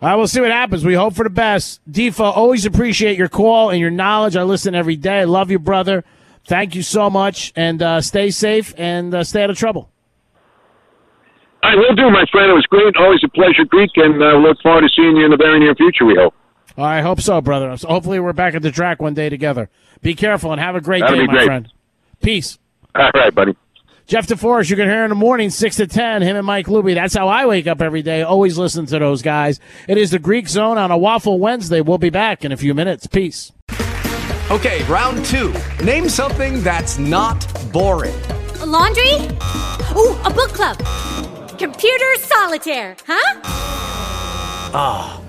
I 0.00 0.14
will 0.14 0.28
see 0.28 0.40
what 0.40 0.50
happens. 0.50 0.84
We 0.84 0.94
hope 0.94 1.14
for 1.14 1.24
the 1.24 1.30
best. 1.30 1.80
Defo, 1.90 2.24
always 2.24 2.66
appreciate 2.66 3.16
your 3.16 3.28
call 3.28 3.70
and 3.70 3.80
your 3.80 3.90
knowledge. 3.90 4.36
I 4.36 4.42
listen 4.42 4.74
every 4.74 4.96
day. 4.96 5.20
I 5.20 5.24
love 5.24 5.50
you, 5.50 5.58
brother. 5.58 6.04
Thank 6.44 6.74
you 6.74 6.82
so 6.82 7.08
much, 7.10 7.52
and 7.56 7.82
uh, 7.82 8.00
stay 8.00 8.30
safe 8.30 8.74
and 8.76 9.12
uh, 9.14 9.24
stay 9.24 9.42
out 9.42 9.50
of 9.50 9.56
trouble. 9.58 9.90
I 11.62 11.74
will 11.74 11.94
do, 11.96 12.10
my 12.10 12.24
friend. 12.30 12.50
It 12.50 12.54
was 12.54 12.66
great. 12.66 12.94
Always 12.96 13.20
a 13.24 13.28
pleasure, 13.28 13.64
Greek, 13.68 13.90
and 13.96 14.22
uh, 14.22 14.36
look 14.36 14.58
forward 14.62 14.82
to 14.82 14.88
seeing 14.94 15.16
you 15.16 15.24
in 15.24 15.30
the 15.32 15.36
very 15.36 15.58
near 15.58 15.74
future, 15.74 16.04
we 16.04 16.14
hope. 16.14 16.34
I 16.78 17.00
hope 17.00 17.20
so, 17.20 17.40
brother. 17.40 17.76
So 17.76 17.88
hopefully, 17.88 18.20
we're 18.20 18.32
back 18.32 18.54
at 18.54 18.62
the 18.62 18.70
track 18.70 19.00
one 19.00 19.14
day 19.14 19.28
together. 19.28 19.68
Be 20.02 20.14
careful 20.14 20.52
and 20.52 20.60
have 20.60 20.74
a 20.76 20.80
great 20.80 21.00
That'll 21.00 21.16
day, 21.16 21.22
be 21.22 21.26
my 21.26 21.32
great. 21.34 21.46
friend. 21.46 21.72
Peace. 22.22 22.58
All 22.94 23.10
right, 23.14 23.34
buddy. 23.34 23.56
Jeff 24.06 24.28
DeForest, 24.28 24.70
you 24.70 24.76
can 24.76 24.88
hear 24.88 25.02
in 25.02 25.08
the 25.08 25.16
morning, 25.16 25.50
6 25.50 25.76
to 25.76 25.86
10, 25.88 26.22
him 26.22 26.36
and 26.36 26.46
Mike 26.46 26.66
Luby. 26.66 26.94
That's 26.94 27.14
how 27.14 27.26
I 27.26 27.46
wake 27.46 27.66
up 27.66 27.82
every 27.82 28.02
day. 28.02 28.22
Always 28.22 28.56
listen 28.56 28.86
to 28.86 28.98
those 29.00 29.20
guys. 29.20 29.58
It 29.88 29.98
is 29.98 30.12
the 30.12 30.20
Greek 30.20 30.48
Zone 30.48 30.78
on 30.78 30.92
a 30.92 30.96
Waffle 30.96 31.40
Wednesday. 31.40 31.80
We'll 31.80 31.98
be 31.98 32.10
back 32.10 32.44
in 32.44 32.52
a 32.52 32.56
few 32.56 32.72
minutes. 32.72 33.08
Peace. 33.08 33.50
Okay, 34.48 34.84
round 34.84 35.24
two. 35.24 35.52
Name 35.82 36.08
something 36.08 36.62
that's 36.62 36.98
not 36.98 37.44
boring. 37.72 38.14
A 38.60 38.66
laundry? 38.66 39.10
Ooh, 39.96 40.16
a 40.24 40.30
book 40.32 40.50
club. 40.52 40.78
Computer 41.58 42.14
solitaire, 42.18 42.96
huh? 43.08 43.40
Ah, 44.72 45.20